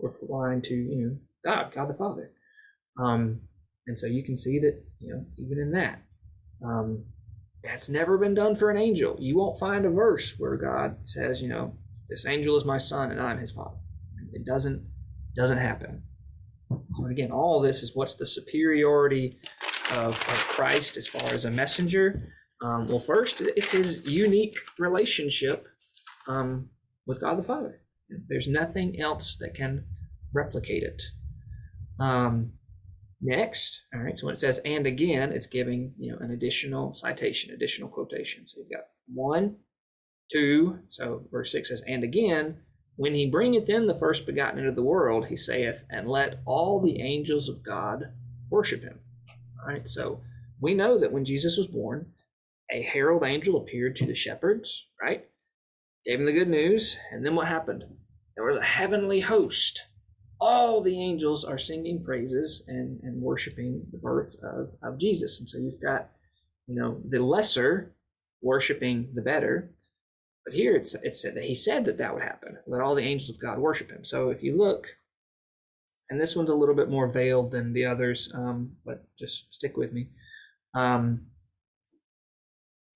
replying 0.02 0.62
to 0.62 0.74
you 0.74 0.96
know 0.96 1.16
God, 1.44 1.72
God 1.74 1.88
the 1.88 1.94
Father. 1.94 2.30
Um, 2.98 3.42
and 3.86 3.98
so 3.98 4.06
you 4.06 4.24
can 4.24 4.36
see 4.36 4.58
that 4.60 4.82
you 4.98 5.12
know 5.12 5.26
even 5.36 5.58
in 5.58 5.72
that, 5.72 6.02
um, 6.64 7.04
that's 7.62 7.88
never 7.88 8.16
been 8.16 8.34
done 8.34 8.56
for 8.56 8.70
an 8.70 8.78
angel. 8.78 9.16
You 9.20 9.36
won't 9.36 9.58
find 9.58 9.84
a 9.84 9.90
verse 9.90 10.36
where 10.38 10.56
God 10.56 10.96
says, 11.04 11.42
you 11.42 11.48
know, 11.48 11.76
this 12.08 12.26
angel 12.26 12.56
is 12.56 12.64
my 12.64 12.78
son 12.78 13.10
and 13.10 13.20
I'm 13.20 13.38
his 13.38 13.52
father. 13.52 13.76
It 14.32 14.46
doesn't 14.46 14.86
doesn't 15.36 15.58
happen. 15.58 16.02
So 16.94 17.06
again, 17.06 17.30
all 17.30 17.60
this 17.60 17.82
is 17.82 17.94
what's 17.94 18.16
the 18.16 18.26
superiority 18.26 19.36
of, 19.90 20.08
of 20.08 20.48
Christ 20.48 20.96
as 20.96 21.06
far 21.06 21.28
as 21.34 21.44
a 21.44 21.50
messenger. 21.50 22.32
Um, 22.62 22.86
well, 22.86 23.00
first, 23.00 23.40
it's 23.40 23.72
his 23.72 24.06
unique 24.06 24.56
relationship 24.78 25.66
um, 26.28 26.70
with 27.06 27.20
God 27.20 27.38
the 27.38 27.42
Father. 27.42 27.80
There's 28.28 28.48
nothing 28.48 29.00
else 29.00 29.36
that 29.40 29.54
can 29.54 29.84
replicate 30.32 30.82
it. 30.82 31.02
Um, 31.98 32.52
next, 33.20 33.82
all 33.94 34.00
right. 34.00 34.18
So 34.18 34.26
when 34.26 34.34
it 34.34 34.38
says 34.38 34.58
"and 34.64 34.86
again," 34.86 35.32
it's 35.32 35.46
giving 35.46 35.94
you 35.98 36.12
know 36.12 36.18
an 36.20 36.30
additional 36.30 36.94
citation, 36.94 37.54
additional 37.54 37.88
quotation. 37.88 38.46
So 38.46 38.60
you've 38.60 38.70
got 38.70 38.86
one, 39.12 39.56
two. 40.30 40.80
So 40.88 41.26
verse 41.30 41.52
six 41.52 41.68
says 41.70 41.82
"and 41.86 42.04
again." 42.04 42.58
When 42.96 43.14
he 43.14 43.30
bringeth 43.30 43.68
in 43.68 43.86
the 43.86 43.94
first 43.94 44.26
begotten 44.26 44.58
into 44.58 44.72
the 44.72 44.82
world, 44.82 45.26
he 45.26 45.36
saith, 45.36 45.84
and 45.90 46.08
let 46.08 46.40
all 46.44 46.80
the 46.80 47.00
angels 47.00 47.48
of 47.48 47.62
God 47.62 48.12
worship 48.50 48.82
him. 48.82 49.00
All 49.60 49.68
right, 49.68 49.88
so 49.88 50.20
we 50.60 50.74
know 50.74 50.98
that 50.98 51.12
when 51.12 51.24
Jesus 51.24 51.56
was 51.56 51.66
born, 51.66 52.06
a 52.70 52.82
herald 52.82 53.24
angel 53.24 53.56
appeared 53.56 53.96
to 53.96 54.06
the 54.06 54.14
shepherds, 54.14 54.88
right? 55.00 55.26
Gave 56.04 56.18
them 56.18 56.26
the 56.26 56.32
good 56.32 56.48
news, 56.48 56.98
and 57.10 57.24
then 57.24 57.34
what 57.34 57.48
happened? 57.48 57.84
There 58.36 58.44
was 58.44 58.56
a 58.56 58.62
heavenly 58.62 59.20
host. 59.20 59.84
All 60.40 60.82
the 60.82 61.00
angels 61.00 61.44
are 61.44 61.58
singing 61.58 62.02
praises 62.02 62.64
and, 62.66 63.00
and 63.02 63.22
worshiping 63.22 63.86
the 63.92 63.98
birth 63.98 64.36
of, 64.42 64.74
of 64.82 64.98
Jesus. 64.98 65.38
And 65.38 65.48
so 65.48 65.58
you've 65.58 65.80
got, 65.80 66.10
you 66.66 66.74
know, 66.74 67.00
the 67.06 67.24
lesser 67.24 67.94
worshiping 68.40 69.10
the 69.14 69.22
better, 69.22 69.70
but 70.44 70.54
here 70.54 70.74
it's, 70.74 70.94
it 70.94 71.14
said 71.16 71.34
that 71.36 71.44
he 71.44 71.54
said 71.54 71.84
that 71.84 71.98
that 71.98 72.14
would 72.14 72.22
happen. 72.22 72.58
Let 72.66 72.80
all 72.80 72.94
the 72.94 73.04
angels 73.04 73.30
of 73.30 73.40
God 73.40 73.58
worship 73.58 73.90
him. 73.90 74.04
So 74.04 74.30
if 74.30 74.42
you 74.42 74.56
look, 74.56 74.88
and 76.10 76.20
this 76.20 76.36
one's 76.36 76.50
a 76.50 76.54
little 76.54 76.74
bit 76.74 76.90
more 76.90 77.10
veiled 77.10 77.52
than 77.52 77.72
the 77.72 77.86
others, 77.86 78.30
um, 78.34 78.72
but 78.84 79.04
just 79.16 79.52
stick 79.54 79.76
with 79.76 79.92
me. 79.92 80.10
Um, 80.74 81.26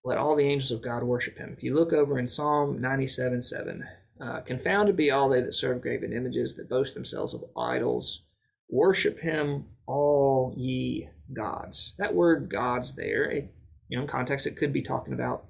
let 0.04 0.18
all 0.18 0.36
the 0.36 0.44
angels 0.44 0.70
of 0.70 0.82
God 0.82 1.02
worship 1.02 1.38
him. 1.38 1.50
If 1.52 1.62
you 1.62 1.74
look 1.74 1.92
over 1.92 2.18
in 2.18 2.28
Psalm 2.28 2.80
97 2.80 3.42
7, 3.42 3.84
uh, 4.20 4.40
confounded 4.40 4.96
be 4.96 5.10
all 5.10 5.28
they 5.28 5.40
that 5.40 5.54
serve 5.54 5.82
graven 5.82 6.12
images, 6.12 6.56
that 6.56 6.68
boast 6.68 6.94
themselves 6.94 7.34
of 7.34 7.44
idols. 7.56 8.24
Worship 8.68 9.20
him, 9.20 9.66
all 9.86 10.54
ye 10.56 11.08
gods. 11.32 11.94
That 11.98 12.14
word 12.14 12.50
gods 12.50 12.96
there, 12.96 13.24
it, 13.24 13.54
you 13.88 13.96
know, 13.96 14.02
in 14.02 14.08
context, 14.08 14.46
it 14.46 14.56
could 14.56 14.72
be 14.72 14.82
talking 14.82 15.12
about 15.12 15.46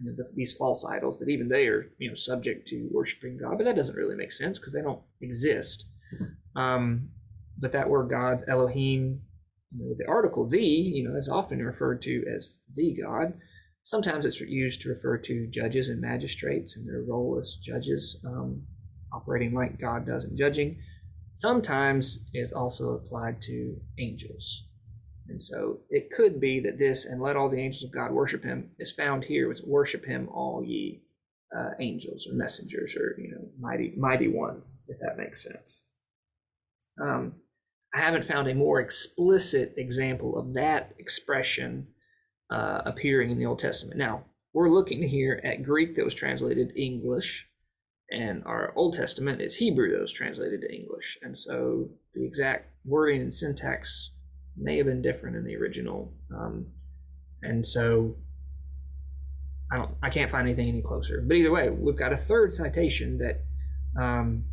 you 0.00 0.10
know, 0.10 0.16
the, 0.16 0.30
these 0.34 0.52
false 0.52 0.84
idols 0.84 1.18
that 1.18 1.28
even 1.28 1.48
they 1.48 1.66
are 1.66 1.92
you 1.98 2.08
know 2.08 2.14
subject 2.14 2.66
to 2.68 2.88
worshiping 2.90 3.38
God, 3.38 3.58
but 3.58 3.64
that 3.64 3.76
doesn't 3.76 3.96
really 3.96 4.16
make 4.16 4.32
sense 4.32 4.58
because 4.58 4.72
they 4.72 4.82
don't 4.82 5.02
exist. 5.20 5.86
Um, 6.56 7.10
but 7.58 7.72
that 7.72 7.88
word 7.88 8.10
God's 8.10 8.48
Elohim, 8.48 9.20
you 9.70 9.84
know, 9.84 9.94
the 9.96 10.08
article 10.08 10.48
the, 10.48 10.60
you 10.60 11.08
know, 11.08 11.16
is 11.16 11.28
often 11.28 11.64
referred 11.64 12.02
to 12.02 12.24
as 12.34 12.56
the 12.74 12.96
God. 13.00 13.34
Sometimes 13.84 14.26
it's 14.26 14.40
used 14.40 14.82
to 14.82 14.88
refer 14.88 15.18
to 15.18 15.46
judges 15.48 15.88
and 15.88 16.00
magistrates 16.00 16.76
and 16.76 16.88
their 16.88 17.02
role 17.02 17.38
as 17.40 17.54
judges, 17.54 18.18
um, 18.26 18.62
operating 19.12 19.54
like 19.54 19.80
God 19.80 20.06
does 20.06 20.24
in 20.24 20.36
judging. 20.36 20.78
Sometimes 21.32 22.24
it's 22.32 22.52
also 22.52 22.94
applied 22.94 23.40
to 23.42 23.76
angels. 23.98 24.66
And 25.30 25.40
so 25.40 25.80
it 25.88 26.10
could 26.10 26.40
be 26.40 26.60
that 26.60 26.78
this, 26.78 27.06
and 27.06 27.22
let 27.22 27.36
all 27.36 27.48
the 27.48 27.60
angels 27.60 27.84
of 27.84 27.92
God 27.92 28.10
worship 28.10 28.42
him, 28.42 28.72
is 28.78 28.92
found 28.92 29.24
here. 29.24 29.50
It's 29.50 29.62
worship 29.64 30.04
him, 30.04 30.28
all 30.28 30.62
ye 30.64 31.02
uh, 31.56 31.70
angels 31.78 32.26
or 32.28 32.34
messengers 32.34 32.96
or, 32.96 33.16
you 33.18 33.30
know, 33.30 33.48
mighty, 33.58 33.94
mighty 33.96 34.28
ones, 34.28 34.84
if 34.88 34.98
that 34.98 35.16
makes 35.16 35.44
sense. 35.44 35.86
Um, 37.00 37.36
I 37.94 38.00
haven't 38.00 38.26
found 38.26 38.48
a 38.48 38.54
more 38.54 38.80
explicit 38.80 39.74
example 39.76 40.38
of 40.38 40.54
that 40.54 40.94
expression 40.98 41.88
uh, 42.50 42.82
appearing 42.84 43.30
in 43.30 43.38
the 43.38 43.46
Old 43.46 43.60
Testament. 43.60 43.98
Now, 43.98 44.24
we're 44.52 44.68
looking 44.68 45.08
here 45.08 45.40
at 45.44 45.62
Greek 45.62 45.96
that 45.96 46.04
was 46.04 46.14
translated 46.14 46.72
English, 46.76 47.48
and 48.10 48.42
our 48.44 48.72
Old 48.76 48.94
Testament 48.94 49.40
is 49.40 49.56
Hebrew 49.56 49.92
that 49.92 50.00
was 50.00 50.12
translated 50.12 50.60
to 50.62 50.74
English. 50.74 51.18
And 51.22 51.38
so 51.38 51.90
the 52.14 52.24
exact 52.24 52.70
wording 52.84 53.22
and 53.22 53.34
syntax 53.34 54.12
may 54.60 54.76
have 54.76 54.86
been 54.86 55.02
different 55.02 55.36
in 55.36 55.44
the 55.44 55.56
original. 55.56 56.12
Um, 56.34 56.66
and 57.42 57.66
so 57.66 58.16
I 59.72 59.76
don't, 59.76 59.94
I 60.02 60.10
can't 60.10 60.30
find 60.30 60.46
anything 60.46 60.68
any 60.68 60.82
closer. 60.82 61.22
But 61.26 61.36
either 61.36 61.50
way, 61.50 61.70
we've 61.70 61.96
got 61.96 62.12
a 62.12 62.16
third 62.16 62.52
citation 62.52 63.18
that 63.18 63.44
um, 64.00 64.44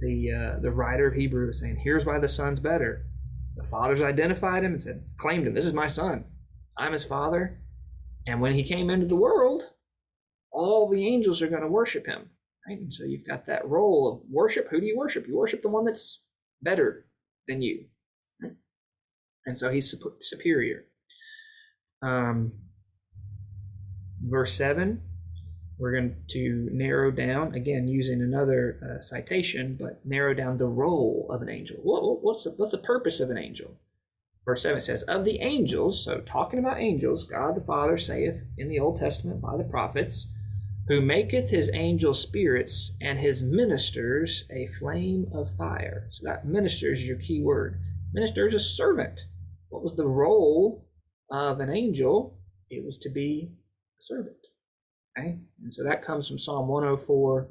the 0.00 0.32
uh, 0.32 0.60
the 0.60 0.70
writer 0.70 1.06
of 1.08 1.14
Hebrew 1.14 1.48
is 1.50 1.60
saying, 1.60 1.80
"Here's 1.84 2.06
why 2.06 2.18
the 2.18 2.28
son's 2.28 2.60
better. 2.60 3.06
the 3.58 3.64
father's 3.64 4.02
identified 4.02 4.64
him 4.64 4.72
and 4.72 4.82
said, 4.82 5.04
claimed 5.16 5.46
him, 5.46 5.54
this 5.54 5.66
is 5.66 5.74
my 5.74 5.88
son. 5.88 6.24
I'm 6.78 6.92
his 6.92 7.04
father. 7.04 7.60
And 8.26 8.40
when 8.40 8.54
he 8.54 8.62
came 8.62 8.88
into 8.88 9.06
the 9.06 9.16
world, 9.16 9.72
all 10.52 10.88
the 10.88 11.06
angels 11.06 11.42
are 11.42 11.48
going 11.48 11.62
to 11.62 11.68
worship 11.68 12.06
him. 12.06 12.30
Right? 12.66 12.78
And 12.78 12.94
so 12.94 13.04
you've 13.04 13.26
got 13.26 13.46
that 13.46 13.66
role 13.66 14.12
of 14.12 14.30
worship. 14.30 14.68
Who 14.70 14.80
do 14.80 14.86
you 14.86 14.96
worship? 14.96 15.26
You 15.26 15.36
worship 15.36 15.62
the 15.62 15.68
one 15.68 15.84
that's 15.84 16.22
better 16.62 17.06
than 17.48 17.62
you. 17.62 17.86
And 19.48 19.58
so 19.58 19.70
he's 19.70 19.94
superior. 20.20 20.84
Um, 22.02 22.52
verse 24.22 24.54
7 24.54 25.02
we're 25.78 25.92
going 25.92 26.16
to 26.26 26.68
narrow 26.72 27.12
down 27.12 27.54
again 27.54 27.86
using 27.86 28.20
another 28.20 28.80
uh, 28.82 29.00
citation 29.00 29.76
but 29.78 30.04
narrow 30.04 30.34
down 30.34 30.56
the 30.56 30.66
role 30.66 31.28
of 31.30 31.40
an 31.40 31.48
angel. 31.48 31.76
What, 31.82 32.22
what's 32.22 32.44
the, 32.44 32.50
what's 32.50 32.72
the 32.72 32.78
purpose 32.78 33.20
of 33.20 33.30
an 33.30 33.38
angel? 33.38 33.76
Verse 34.44 34.62
7 34.62 34.80
says 34.80 35.02
of 35.04 35.24
the 35.24 35.40
angels 35.40 36.04
so 36.04 36.20
talking 36.20 36.58
about 36.58 36.80
angels 36.80 37.24
god 37.24 37.54
the 37.54 37.60
father 37.60 37.98
saith 37.98 38.44
in 38.56 38.68
the 38.68 38.80
old 38.80 38.98
testament 38.98 39.40
by 39.40 39.56
the 39.56 39.64
prophets 39.64 40.28
who 40.88 41.02
maketh 41.02 41.50
his 41.50 41.70
angel 41.74 42.14
spirits 42.14 42.96
and 43.00 43.18
his 43.18 43.42
ministers 43.42 44.46
a 44.50 44.66
flame 44.66 45.30
of 45.32 45.54
fire 45.54 46.08
so 46.10 46.22
that 46.24 46.46
ministers 46.46 47.02
is 47.02 47.08
your 47.08 47.18
key 47.18 47.42
word. 47.42 47.78
Minister 48.12 48.46
is 48.46 48.54
a 48.54 48.60
servant 48.60 49.26
what 49.68 49.82
was 49.82 49.96
the 49.96 50.06
role 50.06 50.86
of 51.30 51.60
an 51.60 51.70
angel 51.70 52.38
it 52.70 52.84
was 52.84 52.98
to 52.98 53.08
be 53.08 53.50
a 53.98 54.02
servant 54.02 54.36
Okay? 55.18 55.38
And 55.62 55.72
so 55.72 55.82
that 55.84 56.02
comes 56.02 56.28
from 56.28 56.38
Psalm 56.38 56.68
104, 56.68 57.48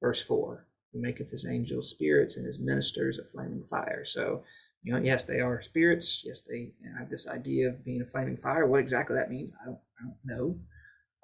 verse 0.00 0.22
4. 0.22 0.66
Who 0.92 1.00
maketh 1.00 1.30
his 1.30 1.46
angels 1.46 1.90
spirits 1.90 2.36
and 2.36 2.44
his 2.44 2.58
ministers 2.58 3.18
a 3.18 3.24
flaming 3.24 3.62
fire. 3.62 4.04
So, 4.04 4.42
you 4.82 4.92
know, 4.92 4.98
yes, 4.98 5.24
they 5.24 5.40
are 5.40 5.62
spirits. 5.62 6.22
Yes, 6.24 6.42
they 6.42 6.72
have 6.98 7.08
this 7.08 7.28
idea 7.28 7.68
of 7.68 7.84
being 7.84 8.02
a 8.02 8.06
flaming 8.06 8.36
fire. 8.36 8.66
What 8.66 8.80
exactly 8.80 9.14
that 9.16 9.30
means, 9.30 9.52
I 9.62 9.66
don't, 9.66 9.78
I 10.00 10.04
don't 10.04 10.16
know. 10.24 10.58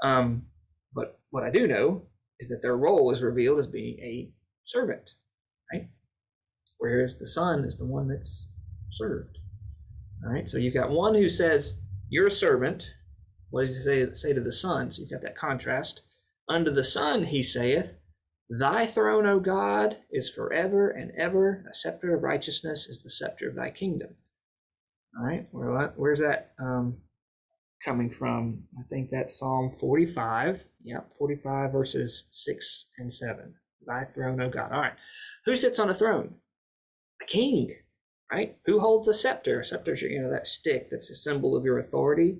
Um, 0.04 0.42
but 0.94 1.18
what 1.30 1.42
I 1.42 1.50
do 1.50 1.66
know 1.66 2.02
is 2.38 2.48
that 2.48 2.62
their 2.62 2.76
role 2.76 3.10
is 3.10 3.22
revealed 3.22 3.58
as 3.58 3.66
being 3.66 3.98
a 4.00 4.30
servant, 4.62 5.14
right? 5.72 5.88
Whereas 6.78 7.18
the 7.18 7.26
son 7.26 7.64
is 7.64 7.76
the 7.76 7.86
one 7.86 8.06
that's 8.06 8.48
served. 8.90 9.38
All 10.26 10.32
right, 10.32 10.50
so 10.50 10.58
you've 10.58 10.74
got 10.74 10.90
one 10.90 11.14
who 11.14 11.28
says, 11.28 11.80
You're 12.08 12.26
a 12.26 12.32
servant, 12.32 12.94
what 13.50 13.60
does 13.60 13.76
he 13.76 13.82
say, 13.84 14.12
say 14.12 14.32
to 14.32 14.40
the 14.40 14.50
Son? 14.50 14.90
So 14.90 15.00
you've 15.00 15.10
got 15.10 15.22
that 15.22 15.38
contrast. 15.38 16.02
Unto 16.48 16.72
the 16.72 16.82
Son 16.82 17.26
he 17.26 17.44
saith, 17.44 17.98
Thy 18.50 18.86
throne, 18.86 19.26
O 19.26 19.38
God, 19.38 19.98
is 20.10 20.28
forever 20.28 20.90
and 20.90 21.12
ever. 21.16 21.64
A 21.70 21.74
scepter 21.74 22.14
of 22.14 22.22
righteousness 22.22 22.88
is 22.88 23.02
the 23.02 23.10
scepter 23.10 23.48
of 23.48 23.54
thy 23.54 23.70
kingdom. 23.70 24.16
All 25.18 25.26
right, 25.26 25.46
where, 25.52 25.92
where's 25.96 26.20
that 26.20 26.52
um, 26.60 26.98
coming 27.84 28.10
from? 28.10 28.64
I 28.78 28.82
think 28.88 29.10
that's 29.10 29.38
Psalm 29.38 29.70
45. 29.70 30.64
Yep, 30.82 31.12
45 31.18 31.72
verses 31.72 32.28
6 32.32 32.86
and 32.98 33.12
7. 33.12 33.54
Thy 33.86 34.04
throne, 34.04 34.40
O 34.40 34.50
God. 34.50 34.72
All 34.72 34.80
right, 34.80 34.94
who 35.44 35.54
sits 35.54 35.78
on 35.78 35.88
a 35.88 35.94
throne? 35.94 36.34
A 37.22 37.26
king, 37.26 37.76
right? 38.30 38.56
Who 38.66 38.80
holds 38.80 39.08
a 39.08 39.14
scepter? 39.14 39.60
A 39.60 39.64
scepter 39.64 39.92
is, 39.92 40.02
you 40.02 40.20
know, 40.20 40.30
that 40.30 40.46
stick 40.46 40.88
that's 40.90 41.10
a 41.10 41.14
symbol 41.14 41.56
of 41.56 41.64
your 41.64 41.78
authority 41.78 42.38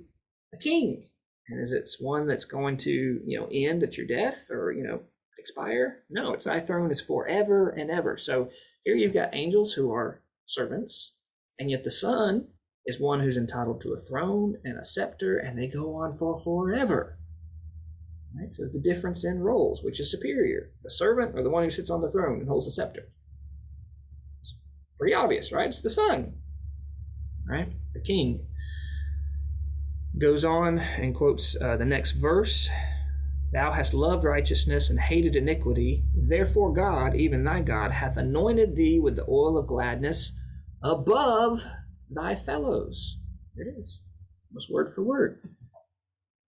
a 0.53 0.57
king. 0.57 1.07
And 1.49 1.63
is 1.63 1.73
it 1.73 1.89
one 2.01 2.27
that's 2.27 2.45
going 2.45 2.77
to, 2.79 2.91
you 2.91 3.39
know, 3.39 3.49
end 3.53 3.83
at 3.83 3.97
your 3.97 4.07
death 4.07 4.49
or, 4.51 4.73
you 4.73 4.83
know, 4.83 5.01
expire? 5.39 6.03
No, 6.11 6.33
it's 6.33 6.45
thy 6.45 6.61
throne 6.61 6.91
is 6.91 7.01
forever 7.01 7.69
and 7.69 7.91
ever. 7.91 8.19
So 8.19 8.51
here 8.85 8.97
you've 8.97 9.15
got 9.15 9.35
angels 9.35 9.75
who 9.75 9.93
are 9.93 10.23
servants, 10.45 11.15
and 11.59 11.71
yet 11.71 11.85
the 11.85 11.91
Son 11.91 12.49
is 12.85 13.01
one 13.01 13.21
who's 13.21 13.37
entitled 13.37 13.81
to 13.81 13.93
a 13.93 14.01
throne 14.01 14.57
and 14.65 14.79
a 14.79 14.85
scepter, 14.85 15.39
and 15.39 15.59
they 15.59 15.69
go 15.69 15.95
on 15.95 16.17
for 16.17 16.37
forever. 16.37 17.19
Right? 18.37 18.55
So 18.55 18.65
the 18.65 18.81
difference 18.81 19.25
in 19.25 19.41
roles, 19.41 19.83
which 19.83 20.01
is 20.01 20.11
superior, 20.11 20.73
the 20.83 20.91
servant 20.91 21.35
or 21.35 21.43
the 21.43 21.51
one 21.51 21.65
who 21.65 21.71
sits 21.71 21.91
on 21.91 22.01
the 22.01 22.11
throne 22.11 22.41
and 22.41 22.49
holds 22.49 22.67
the 22.67 22.73
scepter? 22.73 23.09
Pretty 24.99 25.15
obvious, 25.15 25.53
right? 25.53 25.69
It's 25.69 25.83
the 25.83 25.91
Son, 25.91 26.35
right? 27.49 27.73
The 27.95 28.01
king 28.01 28.47
goes 30.19 30.45
on 30.45 30.79
and 30.79 31.15
quotes 31.15 31.61
uh, 31.61 31.77
the 31.77 31.85
next 31.85 32.13
verse 32.13 32.71
Thou 33.53 33.73
hast 33.73 33.95
loved 33.95 34.25
righteousness 34.25 34.91
and 34.91 34.99
hated 34.99 35.37
iniquity. 35.37 36.05
Therefore, 36.15 36.73
God, 36.73 37.15
even 37.15 37.45
thy 37.45 37.63
God, 37.63 37.93
hath 37.93 38.17
anointed 38.17 38.75
thee 38.75 38.99
with 38.99 39.17
the 39.17 39.25
oil 39.29 39.57
of 39.57 39.69
gladness 39.69 40.39
above 40.83 41.63
thy 42.11 42.35
fellows. 42.35 43.19
There 43.55 43.69
it 43.69 43.75
is. 43.79 44.03
Almost 44.51 44.71
word 44.71 44.93
for 44.95 45.03
word. 45.03 45.41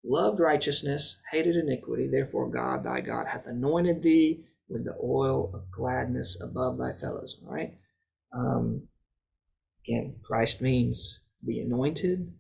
Loved 0.05 0.41
righteousness, 0.41 1.21
hated 1.31 1.57
iniquity. 1.57 2.09
Therefore, 2.09 2.51
God, 2.51 2.85
thy 2.85 3.01
God, 3.01 3.29
hath 3.29 3.47
anointed 3.47 4.03
thee 4.03 4.45
with 4.69 4.85
the 4.85 4.97
oil 5.03 5.51
of 5.55 5.71
gladness 5.71 6.41
above 6.41 6.79
thy 6.79 6.93
fellows. 6.93 7.41
All 7.47 7.55
right. 7.55 7.75
Um, 8.33 8.89
again, 9.85 10.17
Christ 10.23 10.61
means 10.61 11.21
the 11.43 11.61
anointed, 11.61 12.33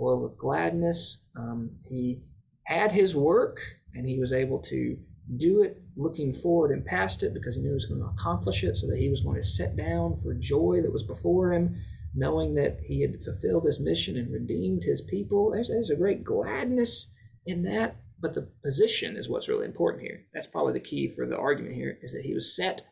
oil 0.00 0.24
of 0.24 0.38
gladness. 0.38 1.26
Um, 1.36 1.70
he 1.88 2.22
had 2.64 2.92
his 2.92 3.14
work 3.14 3.60
and 3.94 4.08
he 4.08 4.18
was 4.18 4.32
able 4.32 4.58
to 4.58 4.96
do 5.36 5.62
it 5.62 5.82
looking 5.96 6.32
forward 6.32 6.70
and 6.70 6.84
past 6.84 7.22
it 7.22 7.32
because 7.32 7.56
he 7.56 7.62
knew 7.62 7.68
he 7.68 7.74
was 7.74 7.86
going 7.86 8.00
to 8.00 8.06
accomplish 8.06 8.62
it 8.62 8.76
so 8.76 8.86
that 8.86 8.98
he 8.98 9.08
was 9.08 9.22
going 9.22 9.40
to 9.40 9.46
set 9.46 9.76
down 9.76 10.16
for 10.16 10.34
joy 10.34 10.80
that 10.82 10.92
was 10.92 11.02
before 11.02 11.52
him 11.52 11.76
knowing 12.14 12.54
that 12.54 12.78
he 12.86 13.00
had 13.00 13.22
fulfilled 13.24 13.64
his 13.64 13.80
mission 13.80 14.16
and 14.16 14.32
redeemed 14.32 14.82
his 14.84 15.00
people 15.00 15.50
there's, 15.50 15.68
there's 15.68 15.90
a 15.90 15.96
great 15.96 16.24
gladness 16.24 17.10
in 17.46 17.62
that 17.62 17.96
but 18.20 18.34
the 18.34 18.48
position 18.62 19.16
is 19.16 19.28
what's 19.28 19.48
really 19.48 19.64
important 19.64 20.02
here 20.02 20.26
that's 20.34 20.46
probably 20.46 20.74
the 20.74 20.80
key 20.80 21.08
for 21.08 21.26
the 21.26 21.36
argument 21.36 21.74
here 21.74 21.98
is 22.02 22.12
that 22.12 22.24
he 22.24 22.34
was 22.34 22.54
set 22.54 22.86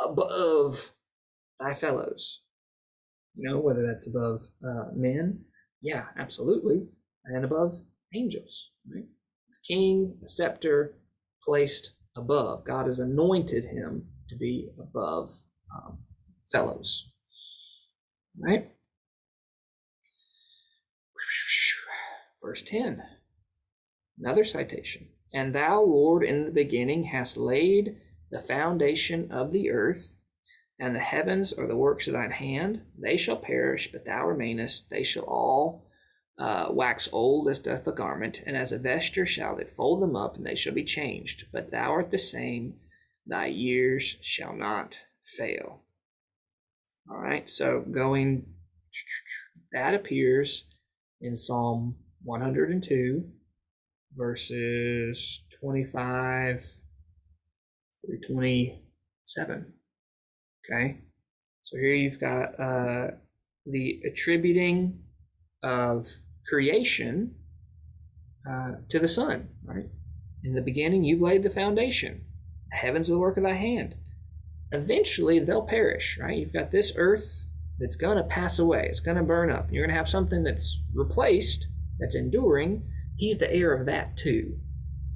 above 0.00 0.92
thy 1.60 1.74
fellows 1.74 2.42
you 3.34 3.48
know 3.48 3.58
whether 3.58 3.86
that's 3.86 4.08
above 4.08 4.42
uh, 4.66 4.86
men 4.94 5.44
yeah, 5.86 6.06
absolutely. 6.18 6.88
And 7.24 7.44
above 7.44 7.78
angels, 8.14 8.70
right? 8.92 9.04
A 9.04 9.66
king, 9.66 10.18
a 10.24 10.28
scepter 10.28 10.96
placed 11.42 11.96
above. 12.16 12.64
God 12.64 12.86
has 12.86 12.98
anointed 12.98 13.64
him 13.64 14.08
to 14.28 14.36
be 14.36 14.70
above 14.80 15.38
um, 15.74 15.98
fellows, 16.50 17.10
right? 18.36 18.70
Verse 22.42 22.62
10, 22.62 23.02
another 24.18 24.44
citation. 24.44 25.08
And 25.32 25.54
thou, 25.54 25.82
Lord, 25.82 26.24
in 26.24 26.46
the 26.46 26.52
beginning 26.52 27.04
hast 27.04 27.36
laid 27.36 27.96
the 28.30 28.40
foundation 28.40 29.30
of 29.30 29.52
the 29.52 29.70
earth, 29.70 30.16
and 30.78 30.94
the 30.94 31.00
heavens 31.00 31.52
are 31.52 31.66
the 31.66 31.76
works 31.76 32.06
of 32.06 32.14
thine 32.14 32.30
hand. 32.30 32.82
They 32.98 33.16
shall 33.16 33.36
perish, 33.36 33.90
but 33.90 34.04
thou 34.04 34.26
remainest. 34.26 34.90
They 34.90 35.04
shall 35.04 35.24
all 35.24 35.86
uh, 36.38 36.68
wax 36.70 37.08
old 37.12 37.48
as 37.48 37.60
doth 37.60 37.86
a 37.86 37.92
garment, 37.92 38.42
and 38.46 38.56
as 38.56 38.72
a 38.72 38.78
vesture 38.78 39.24
shall 39.24 39.56
it 39.56 39.70
fold 39.70 40.02
them 40.02 40.14
up, 40.14 40.36
and 40.36 40.44
they 40.44 40.54
shall 40.54 40.74
be 40.74 40.84
changed. 40.84 41.46
But 41.52 41.70
thou 41.70 41.92
art 41.92 42.10
the 42.10 42.18
same, 42.18 42.74
thy 43.26 43.46
years 43.46 44.18
shall 44.20 44.54
not 44.54 44.96
fail. 45.24 45.82
All 47.10 47.18
right, 47.18 47.48
so 47.48 47.80
going, 47.80 48.46
that 49.72 49.94
appears 49.94 50.68
in 51.20 51.36
Psalm 51.36 51.96
102, 52.22 53.24
verses 54.14 55.42
25 55.60 56.76
through 58.04 58.20
27. 58.34 59.72
Okay, 60.68 60.98
so 61.62 61.76
here 61.76 61.94
you've 61.94 62.18
got 62.18 62.58
uh, 62.58 63.08
the 63.64 64.00
attributing 64.04 65.00
of 65.62 66.08
creation 66.48 67.36
uh, 68.48 68.72
to 68.88 68.98
the 68.98 69.08
Son, 69.08 69.48
right? 69.64 69.86
In 70.42 70.54
the 70.54 70.62
beginning, 70.62 71.04
you've 71.04 71.20
laid 71.20 71.42
the 71.42 71.50
foundation. 71.50 72.24
Heavens 72.72 73.08
are 73.08 73.12
the 73.12 73.18
work 73.18 73.36
of 73.36 73.44
thy 73.44 73.54
hand. 73.54 73.94
Eventually, 74.72 75.38
they'll 75.38 75.62
perish, 75.62 76.18
right? 76.20 76.36
You've 76.36 76.52
got 76.52 76.72
this 76.72 76.92
earth 76.96 77.46
that's 77.78 77.96
going 77.96 78.16
to 78.16 78.24
pass 78.24 78.58
away. 78.58 78.86
It's 78.88 79.00
going 79.00 79.16
to 79.16 79.22
burn 79.22 79.50
up. 79.50 79.68
You're 79.70 79.84
going 79.84 79.94
to 79.94 79.98
have 79.98 80.08
something 80.08 80.42
that's 80.42 80.82
replaced, 80.94 81.68
that's 81.98 82.16
enduring. 82.16 82.88
He's 83.16 83.38
the 83.38 83.52
heir 83.52 83.72
of 83.72 83.86
that 83.86 84.16
too. 84.16 84.58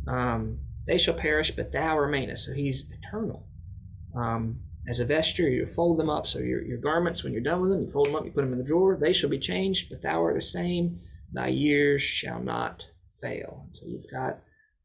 Um, 0.06 0.60
they 0.86 0.98
shall 0.98 1.14
perish, 1.14 1.50
but 1.50 1.72
thou 1.72 1.98
remainest. 1.98 2.46
So 2.46 2.52
he's 2.52 2.86
eternal. 2.90 3.46
Um, 4.16 4.60
as 4.88 5.00
a 5.00 5.04
vesture, 5.04 5.48
you 5.48 5.66
fold 5.66 5.98
them 5.98 6.10
up. 6.10 6.26
So 6.26 6.38
your, 6.38 6.62
your 6.62 6.78
garments, 6.78 7.22
when 7.22 7.32
you're 7.32 7.42
done 7.42 7.60
with 7.60 7.70
them, 7.70 7.82
you 7.82 7.90
fold 7.90 8.06
them 8.06 8.16
up, 8.16 8.24
you 8.24 8.30
put 8.30 8.42
them 8.42 8.52
in 8.52 8.58
the 8.58 8.64
drawer. 8.64 8.96
They 8.96 9.12
shall 9.12 9.30
be 9.30 9.38
changed, 9.38 9.90
but 9.90 10.02
thou 10.02 10.22
art 10.22 10.34
the 10.34 10.42
same. 10.42 11.00
Thy 11.32 11.48
years 11.48 12.02
shall 12.02 12.40
not 12.40 12.86
fail. 13.20 13.64
And 13.66 13.76
so 13.76 13.86
you've 13.86 14.10
got 14.10 14.40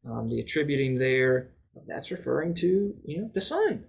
um, 0.08 0.28
the 0.28 0.40
attributing 0.40 0.98
there. 0.98 1.50
That's 1.86 2.10
referring 2.10 2.54
to 2.56 2.94
you 3.04 3.20
know 3.20 3.30
the 3.34 3.40
Son. 3.40 3.84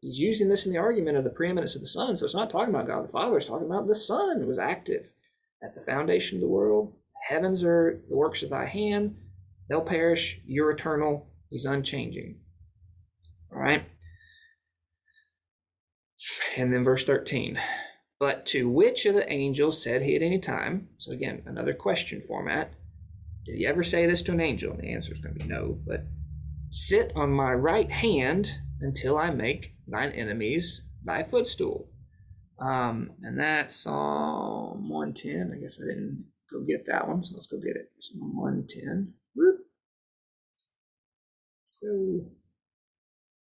He's 0.00 0.18
using 0.18 0.48
this 0.48 0.66
in 0.66 0.72
the 0.72 0.78
argument 0.78 1.16
of 1.16 1.24
the 1.24 1.30
preeminence 1.30 1.74
of 1.74 1.80
the 1.80 1.88
Son. 1.88 2.16
So 2.16 2.24
it's 2.24 2.34
not 2.34 2.50
talking 2.50 2.74
about 2.74 2.86
God 2.86 3.04
the 3.04 3.12
Father, 3.12 3.36
it's 3.36 3.46
talking 3.46 3.66
about 3.66 3.86
the 3.86 3.94
Son 3.94 4.46
was 4.46 4.58
active 4.58 5.12
at 5.62 5.74
the 5.74 5.80
foundation 5.80 6.36
of 6.36 6.42
the 6.42 6.48
world. 6.48 6.94
Heavens 7.22 7.64
are 7.64 8.02
the 8.08 8.16
works 8.16 8.42
of 8.42 8.50
thy 8.50 8.66
hand. 8.66 9.16
They'll 9.68 9.80
perish. 9.80 10.40
You're 10.46 10.70
eternal. 10.70 11.28
He's 11.50 11.64
unchanging. 11.64 12.40
All 13.52 13.60
right. 13.60 13.84
And 16.56 16.72
then 16.72 16.84
verse 16.84 17.04
13. 17.04 17.58
But 18.18 18.44
to 18.46 18.68
which 18.68 19.06
of 19.06 19.14
the 19.14 19.30
angels 19.32 19.82
said 19.82 20.02
he 20.02 20.14
at 20.14 20.22
any 20.22 20.38
time? 20.38 20.88
So 20.98 21.12
again, 21.12 21.42
another 21.46 21.72
question 21.72 22.20
format. 22.20 22.74
Did 23.46 23.56
he 23.56 23.66
ever 23.66 23.82
say 23.82 24.06
this 24.06 24.22
to 24.22 24.32
an 24.32 24.40
angel? 24.40 24.72
And 24.72 24.82
the 24.82 24.92
answer 24.92 25.12
is 25.12 25.20
going 25.20 25.38
to 25.38 25.44
be 25.44 25.48
no. 25.48 25.78
But 25.86 26.04
sit 26.68 27.12
on 27.16 27.30
my 27.30 27.52
right 27.52 27.90
hand 27.90 28.58
until 28.80 29.16
I 29.16 29.30
make 29.30 29.74
thine 29.86 30.12
enemies 30.12 30.86
thy 31.02 31.22
footstool. 31.22 31.88
Um, 32.58 33.12
and 33.22 33.40
that's 33.40 33.74
Psalm 33.74 34.88
110. 34.90 35.52
I 35.56 35.60
guess 35.60 35.80
I 35.82 35.86
didn't 35.86 36.26
go 36.52 36.60
get 36.60 36.84
that 36.86 37.08
one, 37.08 37.24
so 37.24 37.34
let's 37.34 37.46
go 37.46 37.56
get 37.56 37.76
it. 37.76 37.90
Psalm 38.00 38.36
110. 38.36 39.14
Whoop. 39.34 39.60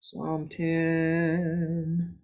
Psalm 0.00 0.48
10. 0.50 2.18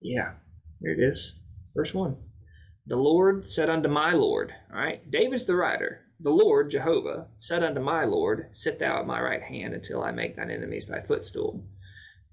Yeah, 0.00 0.32
here 0.80 0.92
it 0.92 1.00
is. 1.00 1.34
Verse 1.74 1.94
1. 1.94 2.16
The 2.86 2.96
Lord 2.96 3.48
said 3.48 3.68
unto 3.68 3.88
my 3.88 4.12
Lord, 4.12 4.52
all 4.72 4.80
right, 4.80 5.08
David's 5.10 5.44
the 5.44 5.54
writer. 5.54 6.00
The 6.18 6.30
Lord, 6.30 6.70
Jehovah, 6.70 7.28
said 7.38 7.62
unto 7.62 7.80
my 7.80 8.04
Lord, 8.04 8.48
Sit 8.52 8.78
thou 8.78 9.00
at 9.00 9.06
my 9.06 9.20
right 9.20 9.42
hand 9.42 9.74
until 9.74 10.02
I 10.02 10.10
make 10.10 10.36
thine 10.36 10.50
enemies 10.50 10.86
thy 10.86 11.00
footstool. 11.00 11.64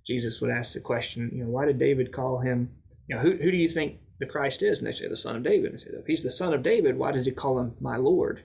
Jesus 0.06 0.42
would 0.42 0.50
ask 0.50 0.74
the 0.74 0.80
question, 0.80 1.32
you 1.34 1.44
know, 1.44 1.50
why 1.50 1.66
did 1.66 1.80
David 1.80 2.14
call 2.14 2.40
him, 2.40 2.72
you 3.08 3.16
know, 3.16 3.22
who, 3.22 3.32
who 3.32 3.52
do 3.52 3.58
you 3.58 3.70
think 3.70 4.00
the 4.20 4.26
Christ 4.26 4.64
is? 4.64 4.80
And 4.80 4.88
they 4.88 4.94
say, 4.94 5.08
the 5.08 5.18
son 5.18 5.36
of 5.36 5.44
David. 5.44 5.72
And 5.72 5.80
they 5.80 5.84
say, 5.84 5.92
if 5.92 6.06
he's 6.06 6.24
the 6.24 6.32
son 6.32 6.54
of 6.54 6.64
David, 6.64 6.98
why 6.98 7.12
does 7.12 7.26
he 7.26 7.32
call 7.32 7.60
him 7.60 7.76
my 7.80 7.98
Lord? 7.98 8.44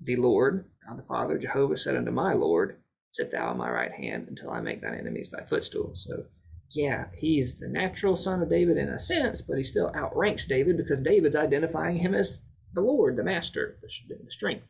The 0.00 0.16
Lord, 0.16 0.66
God 0.86 0.98
the 0.98 1.02
Father, 1.02 1.38
Jehovah 1.38 1.76
said 1.76 1.96
unto 1.96 2.10
my 2.10 2.32
Lord, 2.32 2.76
Sit 3.10 3.30
thou 3.30 3.50
at 3.50 3.56
my 3.56 3.70
right 3.70 3.92
hand 3.92 4.26
until 4.28 4.50
I 4.50 4.60
make 4.60 4.82
thine 4.82 4.98
enemies 4.98 5.30
thy 5.30 5.44
footstool. 5.44 5.92
So, 5.94 6.24
yeah, 6.70 7.06
he's 7.16 7.58
the 7.58 7.68
natural 7.68 8.16
son 8.16 8.42
of 8.42 8.50
David 8.50 8.76
in 8.76 8.88
a 8.88 8.98
sense, 8.98 9.42
but 9.42 9.56
he 9.56 9.62
still 9.62 9.92
outranks 9.94 10.46
David 10.46 10.76
because 10.76 11.00
David's 11.00 11.36
identifying 11.36 11.98
him 11.98 12.14
as 12.14 12.44
the 12.72 12.80
Lord, 12.80 13.16
the 13.16 13.22
master, 13.22 13.78
the, 13.82 14.30
strength. 14.30 14.66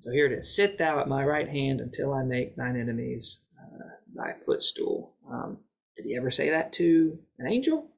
So 0.00 0.10
here 0.10 0.26
it 0.26 0.38
is 0.38 0.54
Sit 0.54 0.78
thou 0.78 1.00
at 1.00 1.08
my 1.08 1.24
right 1.24 1.48
hand 1.48 1.80
until 1.80 2.12
I 2.12 2.22
make 2.22 2.56
thine 2.56 2.78
enemies 2.78 3.40
uh, 3.58 3.88
thy 4.14 4.34
footstool. 4.44 5.14
Um, 5.30 5.58
did 5.96 6.04
he 6.04 6.16
ever 6.16 6.30
say 6.30 6.50
that 6.50 6.72
to 6.74 7.18
an 7.38 7.46
angel? 7.46 7.90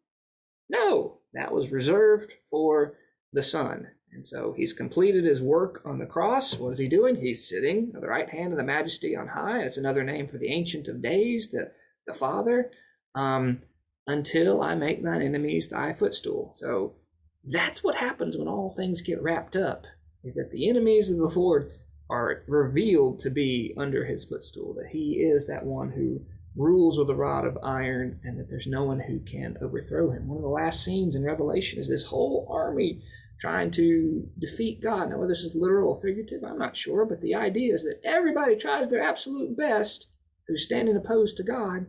No, 0.71 1.19
that 1.35 1.53
was 1.53 1.73
reserved 1.73 2.35
for 2.49 2.95
the 3.33 3.43
Son. 3.43 3.89
And 4.13 4.27
so 4.27 4.55
he's 4.57 4.73
completed 4.73 5.25
his 5.25 5.43
work 5.43 5.83
on 5.85 5.99
the 5.99 6.07
cross. 6.07 6.59
What 6.59 6.73
is 6.73 6.79
he 6.79 6.89
doing? 6.89 7.17
He's 7.17 7.49
sitting 7.49 7.93
at 7.95 8.01
the 8.01 8.09
right 8.09 8.29
hand 8.31 8.53
of 8.53 8.57
the 8.57 8.65
majesty 8.65 9.15
on 9.15 9.29
high. 9.29 9.63
That's 9.63 9.77
another 9.77 10.03
name 10.03 10.29
for 10.29 10.39
the 10.39 10.53
Ancient 10.53 10.89
of 10.89 11.03
Days, 11.03 11.51
the, 11.51 11.73
the 12.09 12.15
Father, 12.15 12.73
um, 13.15 13.63
until 14.09 14.63
I 14.63 14.75
make 14.75 15.05
thine 15.05 15.23
enemies 15.23 15.69
thy 15.69 15.93
footstool. 15.93 16.53
So 16.57 16.97
that's 17.45 17.85
what 17.85 17.95
happens 17.95 18.37
when 18.37 18.49
all 18.49 18.75
things 18.77 19.03
get 19.03 19.23
wrapped 19.23 19.55
up, 19.55 19.85
is 20.25 20.35
that 20.35 20.51
the 20.51 20.69
enemies 20.69 21.11
of 21.11 21.19
the 21.19 21.39
Lord 21.39 21.71
are 22.11 22.43
revealed 22.49 23.21
to 23.21 23.31
be 23.31 23.75
under 23.77 24.07
his 24.07 24.25
footstool, 24.25 24.75
that 24.75 24.91
he 24.91 25.21
is 25.21 25.47
that 25.47 25.65
one 25.65 25.91
who 25.91 26.23
rules 26.57 26.99
with 26.99 27.11
a 27.11 27.15
rod 27.15 27.47
of 27.47 27.59
iron 27.63 28.19
and 28.25 28.39
that 28.39 28.49
there's 28.49 28.67
no 28.67 28.83
one 28.85 29.01
who 29.01 29.21
can 29.21 29.57
overthrow 29.63 30.11
him. 30.11 30.27
One 30.27 30.39
of 30.39 30.43
the 30.43 30.49
last 30.49 30.83
scenes 30.83 31.15
in 31.15 31.23
Revelation 31.23 31.79
is 31.79 31.89
this 31.89 32.07
whole 32.07 32.49
army 32.51 33.03
trying 33.39 33.71
to 33.73 34.27
defeat 34.39 34.83
God. 34.83 35.11
Now, 35.11 35.19
whether 35.19 35.29
this 35.29 35.45
is 35.45 35.55
literal 35.55 35.91
or 35.91 36.01
figurative, 36.01 36.43
I'm 36.43 36.59
not 36.59 36.77
sure, 36.77 37.05
but 37.05 37.21
the 37.21 37.35
idea 37.35 37.75
is 37.75 37.85
that 37.85 38.01
everybody 38.05 38.57
tries 38.57 38.89
their 38.89 39.03
absolute 39.03 39.57
best 39.57 40.11
who's 40.49 40.65
standing 40.65 40.97
opposed 40.97 41.37
to 41.37 41.45
God, 41.45 41.87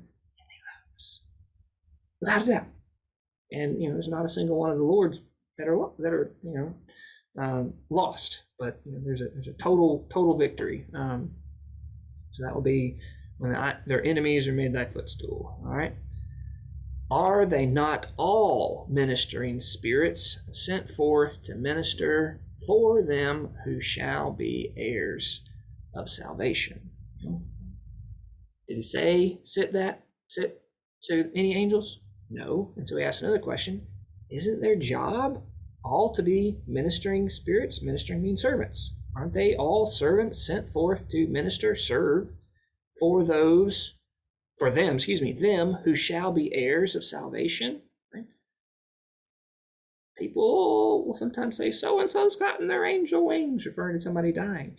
lose. 0.99 1.23
Without 2.19 2.43
a 2.43 2.45
doubt. 2.45 2.67
And, 3.51 3.81
you 3.81 3.87
know, 3.87 3.95
there's 3.95 4.09
not 4.09 4.25
a 4.25 4.29
single 4.29 4.57
one 4.57 4.69
of 4.69 4.77
the 4.77 4.83
Lord's 4.83 5.21
that 5.57 5.67
are, 5.67 5.89
that 5.99 6.13
are 6.13 6.31
you 6.43 6.53
know, 6.53 6.75
um, 7.41 7.73
lost, 7.89 8.43
but 8.57 8.79
you 8.85 8.93
know, 8.93 8.99
there's 9.03 9.21
a 9.21 9.29
there's 9.33 9.47
a 9.47 9.53
total 9.53 10.07
total 10.13 10.37
victory. 10.37 10.85
Um, 10.93 11.31
so 12.31 12.43
that 12.43 12.53
will 12.53 12.61
be 12.61 12.97
when 13.37 13.55
I, 13.55 13.77
their 13.85 14.03
enemies 14.03 14.47
are 14.47 14.53
made 14.53 14.73
thy 14.73 14.85
footstool. 14.85 15.59
All 15.65 15.73
right. 15.73 15.95
Are 17.11 17.45
they 17.45 17.65
not 17.65 18.11
all 18.17 18.87
ministering 18.89 19.61
spirits 19.61 20.41
sent 20.51 20.91
forth 20.91 21.43
to 21.43 21.55
minister 21.55 22.41
for 22.67 23.01
them 23.01 23.55
who 23.65 23.81
shall 23.81 24.31
be 24.31 24.73
heirs 24.77 25.41
of 25.95 26.09
salvation? 26.09 26.91
Did 28.67 28.75
he 28.75 28.83
say 28.83 29.39
sit 29.43 29.73
that 29.73 30.03
sit 30.27 30.61
to 31.03 31.29
any 31.35 31.55
angels? 31.55 31.99
No. 32.29 32.73
And 32.75 32.87
so 32.87 32.97
he 32.97 33.03
asked 33.03 33.21
another 33.21 33.39
question: 33.39 33.87
Isn't 34.29 34.61
their 34.61 34.75
job 34.75 35.43
all 35.83 36.11
to 36.13 36.23
be 36.23 36.57
ministering 36.67 37.29
spirits. 37.29 37.81
Ministering 37.81 38.21
means 38.21 38.41
servants. 38.41 38.93
Aren't 39.15 39.33
they 39.33 39.55
all 39.55 39.87
servants 39.87 40.45
sent 40.45 40.69
forth 40.69 41.09
to 41.09 41.27
minister, 41.27 41.75
serve 41.75 42.31
for 42.99 43.23
those, 43.23 43.95
for 44.57 44.69
them, 44.69 44.95
excuse 44.95 45.21
me, 45.21 45.31
them 45.31 45.79
who 45.83 45.95
shall 45.95 46.31
be 46.31 46.53
heirs 46.53 46.95
of 46.95 47.03
salvation? 47.03 47.81
People 50.17 51.05
will 51.07 51.15
sometimes 51.15 51.55
say, 51.55 51.71
so 51.71 52.01
and 52.01 52.09
so's 52.09 52.35
gotten 52.35 52.67
their 52.67 52.85
angel 52.85 53.25
wings, 53.25 53.65
referring 53.65 53.95
to 53.95 54.01
somebody 54.01 54.33
dying. 54.33 54.77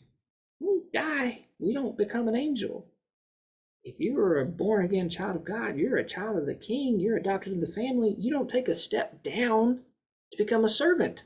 We 0.61 0.83
die, 0.93 1.47
we 1.59 1.73
don't 1.73 1.97
become 1.97 2.29
an 2.29 2.37
angel. 2.37 2.87
If 3.83 3.99
you 3.99 4.19
are 4.19 4.39
a 4.39 4.47
born 4.47 4.85
again 4.85 5.09
child 5.09 5.37
of 5.37 5.45
God, 5.45 5.77
you're 5.77 5.97
a 5.97 6.07
child 6.07 6.37
of 6.37 6.47
the 6.47 6.55
king, 6.55 7.01
you're 7.01 7.17
adopted 7.17 7.53
in 7.53 7.61
the 7.61 7.67
family, 7.67 8.15
you 8.19 8.31
don't 8.31 8.51
take 8.51 8.69
a 8.69 8.75
step 8.75 9.23
down 9.23 9.81
to 10.33 10.39
become 10.39 10.65
a 10.65 10.69
servant. 10.69 11.25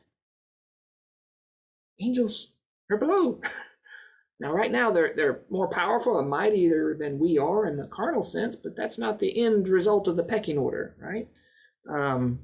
Angels 2.01 2.53
are 2.91 2.97
below. 2.97 3.41
now, 4.41 4.53
right 4.53 4.71
now, 4.71 4.91
they're 4.91 5.13
they're 5.17 5.43
more 5.51 5.69
powerful 5.69 6.19
and 6.19 6.29
mightier 6.29 6.97
than 6.99 7.19
we 7.19 7.39
are 7.39 7.67
in 7.67 7.77
the 7.77 7.89
carnal 7.89 8.25
sense, 8.25 8.57
but 8.57 8.77
that's 8.77 8.99
not 8.99 9.19
the 9.19 9.43
end 9.45 9.69
result 9.69 10.07
of 10.07 10.17
the 10.17 10.25
pecking 10.25 10.59
order, 10.59 10.97
right? 11.01 11.29
Um, 11.89 12.41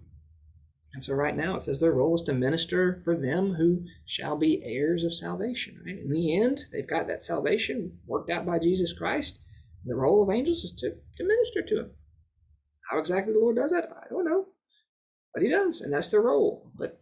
and 0.92 1.05
so, 1.05 1.14
right 1.14 1.37
now, 1.37 1.57
it 1.57 1.62
says 1.62 1.79
their 1.79 1.92
role 1.92 2.16
is 2.16 2.23
to 2.23 2.33
minister 2.33 3.01
for 3.05 3.16
them 3.16 3.55
who 3.55 3.85
shall 4.05 4.37
be 4.37 4.62
heirs 4.64 5.05
of 5.05 5.14
salvation. 5.14 5.81
Right? 5.85 5.99
In 5.99 6.11
the 6.11 6.37
end, 6.40 6.62
they've 6.73 6.88
got 6.88 7.07
that 7.07 7.23
salvation 7.23 7.99
worked 8.07 8.31
out 8.31 8.44
by 8.44 8.59
Jesus 8.59 8.92
Christ. 8.92 9.38
The 9.84 9.94
role 9.94 10.22
of 10.22 10.34
angels 10.34 10.64
is 10.64 10.72
to, 10.76 10.90
to 11.16 11.24
minister 11.24 11.62
to 11.62 11.80
him. 11.80 11.90
How 12.90 12.98
exactly 12.98 13.32
the 13.32 13.38
Lord 13.38 13.56
does 13.56 13.70
that, 13.70 13.88
I 13.90 14.08
don't 14.08 14.24
know. 14.24 14.46
But 15.32 15.42
he 15.42 15.50
does, 15.50 15.80
and 15.80 15.92
that's 15.92 16.08
their 16.08 16.22
role. 16.22 16.70
But 16.76 17.00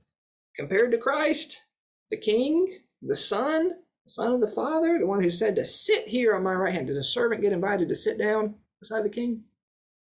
compared 0.56 0.92
to 0.92 0.98
Christ, 0.98 1.62
the 2.10 2.18
King, 2.18 2.80
the 3.00 3.16
Son, 3.16 3.70
the 4.04 4.10
Son 4.10 4.32
of 4.32 4.40
the 4.40 4.46
Father, 4.46 4.98
the 4.98 5.06
one 5.06 5.22
who 5.22 5.30
said 5.30 5.56
to 5.56 5.64
sit 5.64 6.08
here 6.08 6.34
on 6.34 6.42
my 6.42 6.52
right 6.52 6.74
hand, 6.74 6.88
does 6.88 6.96
a 6.96 7.02
servant 7.02 7.42
get 7.42 7.52
invited 7.52 7.88
to 7.88 7.96
sit 7.96 8.18
down 8.18 8.56
beside 8.80 9.04
the 9.04 9.10
King? 9.10 9.44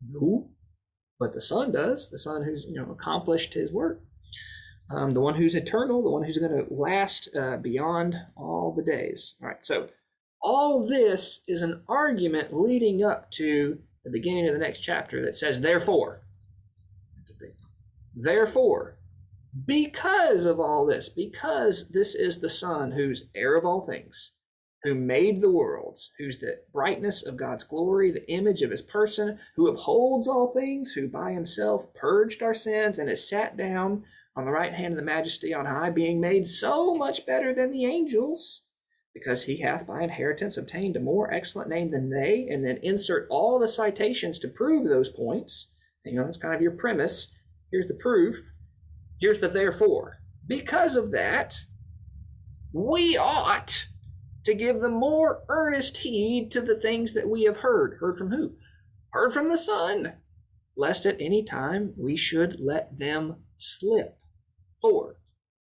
No. 0.06 0.50
But 1.18 1.32
the 1.32 1.40
Son 1.40 1.72
does, 1.72 2.10
the 2.10 2.18
Son 2.18 2.42
who's 2.42 2.64
you 2.68 2.74
know 2.74 2.90
accomplished 2.90 3.54
his 3.54 3.72
work. 3.72 4.02
Um, 4.90 5.12
the 5.12 5.20
one 5.20 5.36
who's 5.36 5.54
eternal, 5.54 6.02
the 6.02 6.10
one 6.10 6.24
who's 6.24 6.36
going 6.36 6.52
to 6.52 6.66
last 6.74 7.34
uh, 7.34 7.56
beyond 7.56 8.16
all 8.36 8.74
the 8.76 8.82
days. 8.82 9.36
All 9.40 9.48
right, 9.48 9.64
so 9.64 9.88
all 10.42 10.86
this 10.86 11.42
is 11.46 11.62
an 11.62 11.82
argument 11.88 12.52
leading 12.52 13.04
up 13.04 13.30
to 13.32 13.78
the 14.04 14.10
beginning 14.10 14.48
of 14.48 14.52
the 14.52 14.58
next 14.58 14.80
chapter 14.80 15.24
that 15.24 15.36
says, 15.36 15.60
therefore. 15.60 16.22
Therefore, 18.14 18.98
because 19.66 20.44
of 20.44 20.60
all 20.60 20.84
this, 20.84 21.08
because 21.08 21.90
this 21.90 22.14
is 22.14 22.40
the 22.40 22.48
Son 22.48 22.92
who's 22.92 23.28
heir 23.34 23.56
of 23.56 23.64
all 23.64 23.86
things, 23.86 24.32
who 24.82 24.94
made 24.94 25.40
the 25.40 25.50
worlds, 25.50 26.10
who's 26.18 26.38
the 26.38 26.58
brightness 26.72 27.24
of 27.24 27.36
God's 27.36 27.64
glory, 27.64 28.10
the 28.10 28.28
image 28.30 28.62
of 28.62 28.70
his 28.70 28.82
person, 28.82 29.38
who 29.54 29.68
upholds 29.68 30.26
all 30.26 30.52
things, 30.52 30.92
who 30.92 31.08
by 31.08 31.32
himself 31.32 31.94
purged 31.94 32.42
our 32.42 32.54
sins 32.54 32.98
and 32.98 33.08
has 33.08 33.28
sat 33.28 33.56
down 33.56 34.04
on 34.34 34.44
the 34.44 34.50
right 34.50 34.74
hand 34.74 34.94
of 34.94 34.96
the 34.96 35.02
majesty 35.02 35.54
on 35.54 35.66
high, 35.66 35.90
being 35.90 36.20
made 36.20 36.46
so 36.46 36.94
much 36.94 37.26
better 37.26 37.54
than 37.54 37.70
the 37.70 37.84
angels, 37.84 38.64
because 39.14 39.44
he 39.44 39.60
hath 39.60 39.86
by 39.86 40.02
inheritance 40.02 40.56
obtained 40.56 40.96
a 40.96 41.00
more 41.00 41.32
excellent 41.32 41.68
name 41.68 41.90
than 41.90 42.10
they, 42.10 42.46
and 42.48 42.64
then 42.64 42.78
insert 42.82 43.26
all 43.30 43.58
the 43.58 43.68
citations 43.68 44.38
to 44.38 44.48
prove 44.48 44.88
those 44.88 45.10
points. 45.10 45.72
You 46.04 46.16
know, 46.16 46.24
that's 46.24 46.38
kind 46.38 46.54
of 46.54 46.62
your 46.62 46.72
premise. 46.72 47.32
Here's 47.70 47.88
the 47.88 47.94
proof. 47.94 48.36
Here's 49.20 49.40
the 49.40 49.48
therefore. 49.48 50.18
Because 50.46 50.96
of 50.96 51.12
that, 51.12 51.56
we 52.72 53.16
ought 53.16 53.86
to 54.44 54.54
give 54.54 54.80
the 54.80 54.88
more 54.88 55.44
earnest 55.48 55.98
heed 55.98 56.50
to 56.52 56.60
the 56.60 56.74
things 56.74 57.12
that 57.14 57.28
we 57.28 57.44
have 57.44 57.58
heard. 57.58 57.98
Heard 58.00 58.16
from 58.16 58.30
who? 58.30 58.54
Heard 59.10 59.32
from 59.32 59.48
the 59.48 59.58
Son, 59.58 60.14
lest 60.76 61.06
at 61.06 61.20
any 61.20 61.44
time 61.44 61.92
we 61.96 62.16
should 62.16 62.58
let 62.58 62.98
them 62.98 63.36
slip. 63.56 64.18
For 64.80 65.16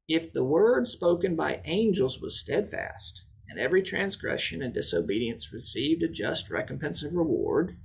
if 0.07 0.33
the 0.33 0.43
word 0.43 0.87
spoken 0.87 1.35
by 1.35 1.61
angels 1.65 2.19
was 2.19 2.39
steadfast, 2.39 3.23
and 3.51 3.59
every 3.59 3.83
transgression 3.83 4.61
and 4.61 4.73
disobedience 4.73 5.51
received 5.51 6.01
a 6.03 6.07
just 6.07 6.49
recompense 6.49 7.03
of 7.03 7.13
reward, 7.13 7.77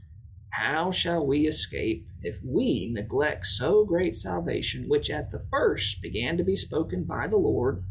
how 0.50 0.92
shall 0.92 1.26
we 1.26 1.48
escape 1.48 2.06
if 2.22 2.38
we 2.44 2.88
neglect 2.94 3.46
so 3.46 3.84
great 3.84 4.16
salvation, 4.16 4.88
which 4.88 5.10
at 5.10 5.32
the 5.32 5.44
first 5.50 6.00
began 6.00 6.36
to 6.36 6.44
be 6.44 6.54
spoken 6.54 7.02
by 7.02 7.26
the 7.26 7.36
Lord, 7.36 7.82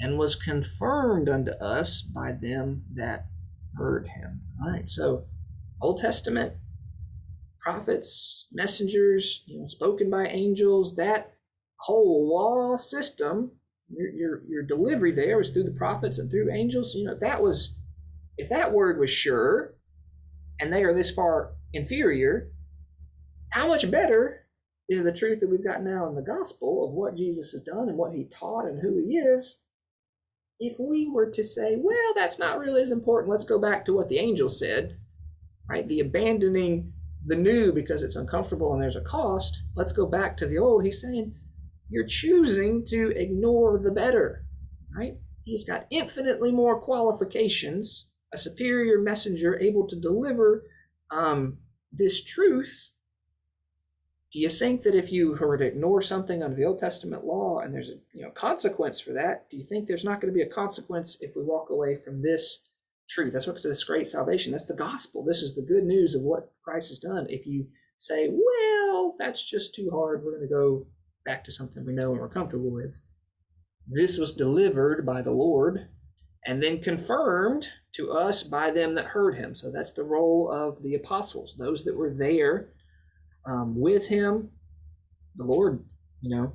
and 0.00 0.18
was 0.18 0.34
confirmed 0.34 1.28
unto 1.28 1.52
us 1.52 2.02
by 2.02 2.32
them 2.32 2.82
that 2.92 3.26
heard 3.76 4.08
him? 4.08 4.42
All 4.60 4.72
right, 4.72 4.90
so 4.90 5.26
Old 5.80 6.00
Testament 6.00 6.54
prophets, 7.60 8.48
messengers, 8.52 9.44
you 9.46 9.60
know, 9.60 9.68
spoken 9.68 10.10
by 10.10 10.26
angels, 10.26 10.96
that 10.96 11.34
whole 11.76 12.28
law 12.28 12.76
system, 12.76 13.52
your, 13.92 14.10
your, 14.10 14.42
your 14.48 14.62
delivery 14.62 15.12
there 15.12 15.38
was 15.38 15.50
through 15.50 15.64
the 15.64 15.72
prophets 15.72 16.18
and 16.18 16.30
through 16.30 16.52
angels. 16.52 16.94
You 16.94 17.04
know, 17.04 17.12
if 17.12 17.20
that 17.20 17.42
was, 17.42 17.76
if 18.36 18.48
that 18.48 18.72
word 18.72 18.98
was 18.98 19.10
sure, 19.10 19.74
and 20.60 20.72
they 20.72 20.84
are 20.84 20.94
this 20.94 21.10
far 21.10 21.52
inferior, 21.72 22.50
how 23.50 23.68
much 23.68 23.90
better 23.90 24.46
is 24.88 25.02
the 25.02 25.12
truth 25.12 25.40
that 25.40 25.50
we've 25.50 25.64
got 25.64 25.82
now 25.82 26.08
in 26.08 26.14
the 26.14 26.22
gospel 26.22 26.86
of 26.86 26.94
what 26.94 27.16
Jesus 27.16 27.52
has 27.52 27.62
done 27.62 27.88
and 27.88 27.98
what 27.98 28.14
he 28.14 28.24
taught 28.24 28.66
and 28.66 28.80
who 28.80 28.98
he 28.98 29.16
is? 29.16 29.60
If 30.58 30.76
we 30.78 31.08
were 31.08 31.30
to 31.30 31.42
say, 31.42 31.76
well, 31.76 32.12
that's 32.14 32.38
not 32.38 32.58
really 32.58 32.82
as 32.82 32.92
important, 32.92 33.30
let's 33.30 33.44
go 33.44 33.58
back 33.58 33.84
to 33.84 33.92
what 33.92 34.08
the 34.08 34.18
angel 34.18 34.48
said, 34.48 34.98
right? 35.68 35.88
The 35.88 36.00
abandoning 36.00 36.92
the 37.24 37.36
new 37.36 37.72
because 37.72 38.02
it's 38.02 38.16
uncomfortable 38.16 38.72
and 38.72 38.82
there's 38.82 38.96
a 38.96 39.00
cost. 39.00 39.62
Let's 39.74 39.92
go 39.92 40.06
back 40.06 40.36
to 40.38 40.46
the 40.46 40.58
old. 40.58 40.84
He's 40.84 41.00
saying, 41.00 41.34
you're 41.92 42.06
choosing 42.06 42.86
to 42.86 43.12
ignore 43.16 43.78
the 43.78 43.92
better, 43.92 44.46
right? 44.96 45.18
He's 45.44 45.64
got 45.64 45.86
infinitely 45.90 46.50
more 46.50 46.80
qualifications, 46.80 48.08
a 48.32 48.38
superior 48.38 48.98
messenger 48.98 49.60
able 49.60 49.86
to 49.88 50.00
deliver 50.00 50.64
um, 51.10 51.58
this 51.92 52.24
truth. 52.24 52.92
Do 54.32 54.38
you 54.38 54.48
think 54.48 54.82
that 54.84 54.94
if 54.94 55.12
you 55.12 55.36
were 55.38 55.58
to 55.58 55.66
ignore 55.66 56.00
something 56.00 56.42
under 56.42 56.56
the 56.56 56.64
Old 56.64 56.78
Testament 56.78 57.26
law 57.26 57.58
and 57.58 57.74
there's 57.74 57.90
a 57.90 57.96
you 58.14 58.22
know 58.22 58.30
consequence 58.30 58.98
for 58.98 59.12
that, 59.12 59.50
do 59.50 59.58
you 59.58 59.64
think 59.64 59.86
there's 59.86 60.04
not 60.04 60.22
going 60.22 60.32
to 60.32 60.36
be 60.36 60.42
a 60.42 60.48
consequence 60.48 61.18
if 61.20 61.36
we 61.36 61.42
walk 61.42 61.68
away 61.68 61.98
from 61.98 62.22
this 62.22 62.66
truth? 63.06 63.34
That's 63.34 63.46
what's 63.46 63.64
this 63.64 63.84
great 63.84 64.08
salvation. 64.08 64.52
That's 64.52 64.64
the 64.64 64.72
gospel. 64.72 65.22
This 65.22 65.42
is 65.42 65.54
the 65.54 65.66
good 65.66 65.84
news 65.84 66.14
of 66.14 66.22
what 66.22 66.52
Christ 66.64 66.88
has 66.88 67.00
done. 67.00 67.26
If 67.28 67.46
you 67.46 67.66
say, 67.98 68.30
well, 68.30 69.14
that's 69.18 69.44
just 69.44 69.74
too 69.74 69.90
hard, 69.92 70.24
we're 70.24 70.38
going 70.38 70.48
to 70.48 70.54
go 70.54 70.86
back 71.24 71.44
to 71.44 71.52
something 71.52 71.84
we 71.84 71.92
know 71.92 72.10
and 72.12 72.20
we're 72.20 72.28
comfortable 72.28 72.70
with. 72.70 73.02
This 73.86 74.18
was 74.18 74.34
delivered 74.34 75.04
by 75.04 75.22
the 75.22 75.32
Lord 75.32 75.88
and 76.44 76.62
then 76.62 76.80
confirmed 76.80 77.68
to 77.92 78.10
us 78.12 78.42
by 78.42 78.70
them 78.70 78.94
that 78.94 79.06
heard 79.06 79.36
him. 79.36 79.54
So 79.54 79.70
that's 79.70 79.92
the 79.92 80.04
role 80.04 80.50
of 80.50 80.82
the 80.82 80.94
apostles, 80.94 81.56
those 81.58 81.84
that 81.84 81.96
were 81.96 82.12
there 82.12 82.70
um, 83.46 83.78
with 83.78 84.08
him. 84.08 84.50
The 85.36 85.44
Lord, 85.44 85.84
you 86.20 86.36
know, 86.36 86.54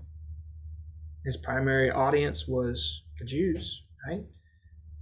his 1.26 1.38
primary 1.38 1.90
audience 1.90 2.48
was 2.48 3.04
the 3.20 3.26
Jews, 3.26 3.86
right? 4.08 4.24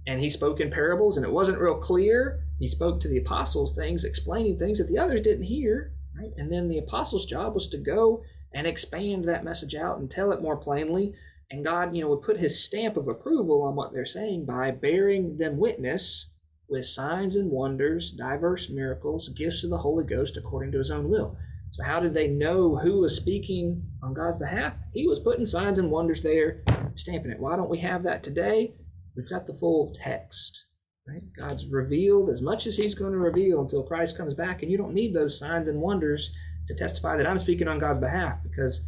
And 0.06 0.20
he 0.20 0.30
spoke 0.30 0.60
in 0.60 0.70
parables, 0.70 1.16
and 1.16 1.26
it 1.26 1.32
wasn't 1.32 1.58
real 1.58 1.78
clear. 1.78 2.44
He 2.58 2.68
spoke 2.68 3.00
to 3.00 3.08
the 3.08 3.18
apostles 3.18 3.74
things, 3.74 4.04
explaining 4.04 4.58
things 4.58 4.78
that 4.78 4.88
the 4.88 4.98
others 4.98 5.20
didn't 5.20 5.44
hear, 5.44 5.92
right? 6.16 6.32
And 6.36 6.50
then 6.50 6.68
the 6.68 6.78
apostles' 6.78 7.26
job 7.26 7.54
was 7.54 7.68
to 7.70 7.78
go 7.78 8.22
and 8.54 8.66
expand 8.66 9.24
that 9.24 9.44
message 9.44 9.74
out 9.74 9.98
and 9.98 10.10
tell 10.10 10.32
it 10.32 10.42
more 10.42 10.56
plainly 10.56 11.14
and 11.50 11.64
God, 11.64 11.94
you 11.94 12.02
know, 12.02 12.10
would 12.10 12.22
put 12.22 12.38
his 12.38 12.64
stamp 12.64 12.96
of 12.96 13.06
approval 13.06 13.62
on 13.62 13.76
what 13.76 13.92
they're 13.92 14.04
saying 14.04 14.46
by 14.46 14.72
bearing 14.72 15.38
them 15.38 15.58
witness 15.58 16.30
with 16.68 16.86
signs 16.86 17.36
and 17.36 17.50
wonders, 17.50 18.10
diverse 18.10 18.68
miracles, 18.68 19.28
gifts 19.28 19.62
of 19.62 19.70
the 19.70 19.78
Holy 19.78 20.04
Ghost 20.04 20.36
according 20.36 20.72
to 20.72 20.78
his 20.78 20.90
own 20.90 21.08
will. 21.08 21.38
So, 21.70 21.84
how 21.84 22.00
did 22.00 22.14
they 22.14 22.26
know 22.26 22.76
who 22.76 23.00
was 23.00 23.16
speaking 23.16 23.84
on 24.02 24.14
God's 24.14 24.38
behalf? 24.38 24.74
He 24.92 25.06
was 25.06 25.20
putting 25.20 25.46
signs 25.46 25.78
and 25.78 25.90
wonders 25.90 26.22
there, 26.22 26.62
stamping 26.96 27.30
it. 27.30 27.38
Why 27.38 27.54
don't 27.54 27.70
we 27.70 27.78
have 27.78 28.02
that 28.02 28.24
today? 28.24 28.74
We've 29.16 29.28
got 29.28 29.46
the 29.46 29.54
full 29.54 29.94
text, 29.94 30.64
right? 31.06 31.22
God's 31.38 31.68
revealed 31.68 32.28
as 32.28 32.42
much 32.42 32.66
as 32.66 32.76
He's 32.76 32.94
going 32.94 33.12
to 33.12 33.18
reveal 33.18 33.60
until 33.60 33.84
Christ 33.84 34.16
comes 34.16 34.34
back, 34.34 34.62
and 34.62 34.72
you 34.72 34.78
don't 34.78 34.94
need 34.94 35.14
those 35.14 35.38
signs 35.38 35.68
and 35.68 35.80
wonders 35.80 36.34
to 36.68 36.74
testify 36.74 37.16
that 37.16 37.26
I'm 37.26 37.38
speaking 37.38 37.68
on 37.68 37.78
God's 37.78 37.98
behalf 37.98 38.38
because 38.42 38.86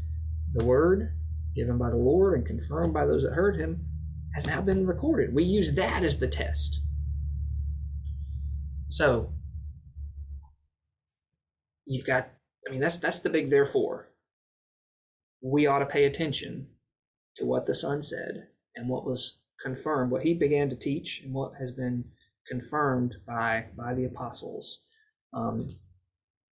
the 0.52 0.64
Word 0.64 1.12
given 1.58 1.76
by 1.76 1.90
the 1.90 1.96
Lord 1.96 2.34
and 2.34 2.46
confirmed 2.46 2.94
by 2.94 3.04
those 3.04 3.24
that 3.24 3.32
heard 3.32 3.56
him, 3.56 3.84
has 4.34 4.46
now 4.46 4.60
been 4.60 4.86
recorded. 4.86 5.34
We 5.34 5.42
use 5.42 5.74
that 5.74 6.04
as 6.04 6.20
the 6.20 6.28
test. 6.28 6.82
So 8.88 9.32
you've 11.84 12.06
got 12.06 12.30
I 12.66 12.70
mean 12.70 12.80
that's 12.80 12.98
that's 12.98 13.20
the 13.20 13.30
big 13.30 13.50
therefore. 13.50 14.10
We 15.42 15.66
ought 15.66 15.80
to 15.80 15.86
pay 15.86 16.04
attention 16.04 16.68
to 17.36 17.44
what 17.44 17.66
the 17.66 17.74
Son 17.74 18.02
said 18.02 18.48
and 18.76 18.88
what 18.88 19.04
was 19.04 19.40
confirmed, 19.62 20.12
what 20.12 20.22
he 20.22 20.34
began 20.34 20.70
to 20.70 20.76
teach 20.76 21.22
and 21.24 21.34
what 21.34 21.52
has 21.58 21.72
been 21.72 22.04
confirmed 22.48 23.16
by 23.26 23.66
by 23.76 23.94
the 23.94 24.04
apostles. 24.04 24.84
Um, 25.32 25.58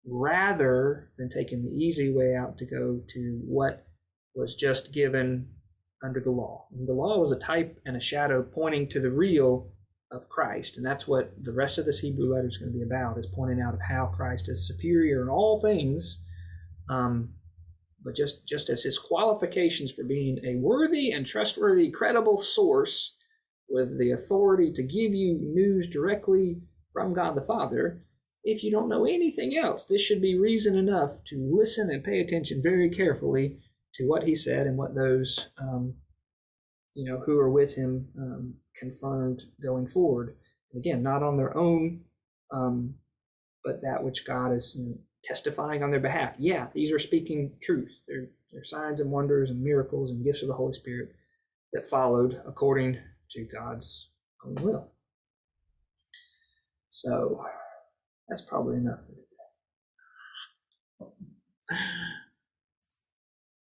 rather 0.07 1.11
than 1.19 1.29
taking 1.29 1.65
the 1.65 1.77
easy 1.77 2.15
way 2.15 2.35
out 2.35 2.59
to 2.59 2.65
go 2.65 3.01
to 3.09 3.41
what 3.45 3.87
was 4.35 4.55
just 4.55 4.93
given 4.93 5.49
under 6.05 6.21
the 6.21 6.31
law. 6.31 6.67
And 6.73 6.87
the 6.87 6.93
law 6.93 7.19
was 7.19 7.33
a 7.33 7.39
type 7.39 7.79
and 7.85 7.97
a 7.97 8.01
shadow 8.01 8.43
pointing 8.43 8.89
to 8.91 9.01
the 9.01 9.11
real 9.11 9.73
of 10.13 10.29
Christ. 10.29 10.77
And 10.77 10.87
that's 10.87 11.09
what 11.09 11.33
the 11.43 11.53
rest 11.53 11.79
of 11.79 11.85
this 11.85 11.99
Hebrew 11.99 12.33
letter 12.33 12.47
is 12.47 12.59
going 12.59 12.73
to 12.73 12.79
be 12.79 12.85
about, 12.85 13.19
is 13.19 13.33
pointing 13.35 13.61
out 13.61 13.75
of 13.75 13.81
how 13.89 14.07
Christ 14.07 14.49
is 14.49 14.69
superior 14.69 15.23
in 15.23 15.29
all 15.29 15.61
things. 15.61 16.23
Um, 16.89 17.31
but 18.05 18.15
just, 18.15 18.47
just 18.47 18.69
as 18.71 18.85
his 18.85 18.99
qualifications 18.99 19.93
for 19.93 20.05
being 20.05 20.39
a 20.45 20.61
worthy 20.61 21.11
and 21.11 21.27
trustworthy, 21.27 21.91
credible 21.91 22.39
source 22.39 23.17
with 23.69 23.99
the 23.99 24.13
authority 24.13 24.73
to 24.75 24.83
give 24.83 25.13
you 25.13 25.41
news 25.43 25.89
directly 25.89 26.61
from 26.93 27.15
God 27.15 27.35
the 27.35 27.43
Father, 27.43 28.05
if 28.47 28.63
you 28.63 28.71
don't 28.71 28.89
know 28.89 29.05
anything 29.05 29.59
else, 29.59 29.87
this 29.87 30.01
should 30.01 30.23
be 30.23 30.39
reason 30.39 30.77
enough 30.77 31.25
to 31.25 31.51
listen 31.53 31.91
and 31.91 32.05
pay 32.05 32.21
attention 32.21 32.63
very 32.63 32.89
carefully 32.89 33.59
to 33.95 34.05
what 34.05 34.23
he 34.23 34.37
said 34.37 34.69
and 34.69 34.79
what 34.79 34.95
those 34.95 35.49
um, 35.59 35.95
you 36.95 37.05
know 37.05 37.21
who 37.27 37.39
are 37.39 37.51
with 37.51 37.75
him 37.75 38.09
um, 38.17 38.55
confirmed 38.79 39.43
going 39.61 39.89
forward. 39.89 40.37
again, 40.75 41.03
not 41.03 41.25
on 41.25 41.37
their 41.37 41.57
own, 41.57 42.03
um, 42.53 42.95
but 43.65 43.83
that 43.83 44.05
which 44.05 44.25
God 44.25 44.53
is 44.53 44.77
you 44.79 44.85
know, 44.87 44.99
testifying 45.25 45.83
on 45.83 45.91
their 45.91 46.01
behalf. 46.01 46.35
Yeah, 46.39 46.69
these 46.73 46.93
are 46.93 47.01
speaking 47.01 47.53
truth. 47.61 48.03
They're, 48.07 48.29
they're 48.53 48.63
signs 48.63 49.01
and 49.01 49.11
wonders 49.11 49.51
and 49.51 49.61
miracles 49.61 50.13
and 50.13 50.25
gifts 50.25 50.43
of 50.43 50.49
the 50.49 50.55
Holy 50.55 50.73
Spirit 50.73 51.11
that 51.73 51.87
followed 51.87 52.41
according 52.47 52.99
to 53.33 53.49
God's 53.53 54.11
own 54.45 54.55
will. 54.63 54.93
So 56.91 57.45
that's 58.29 58.43
probably 58.43 58.77
enough 58.77 59.01
for 59.01 59.12
today. 59.12 59.47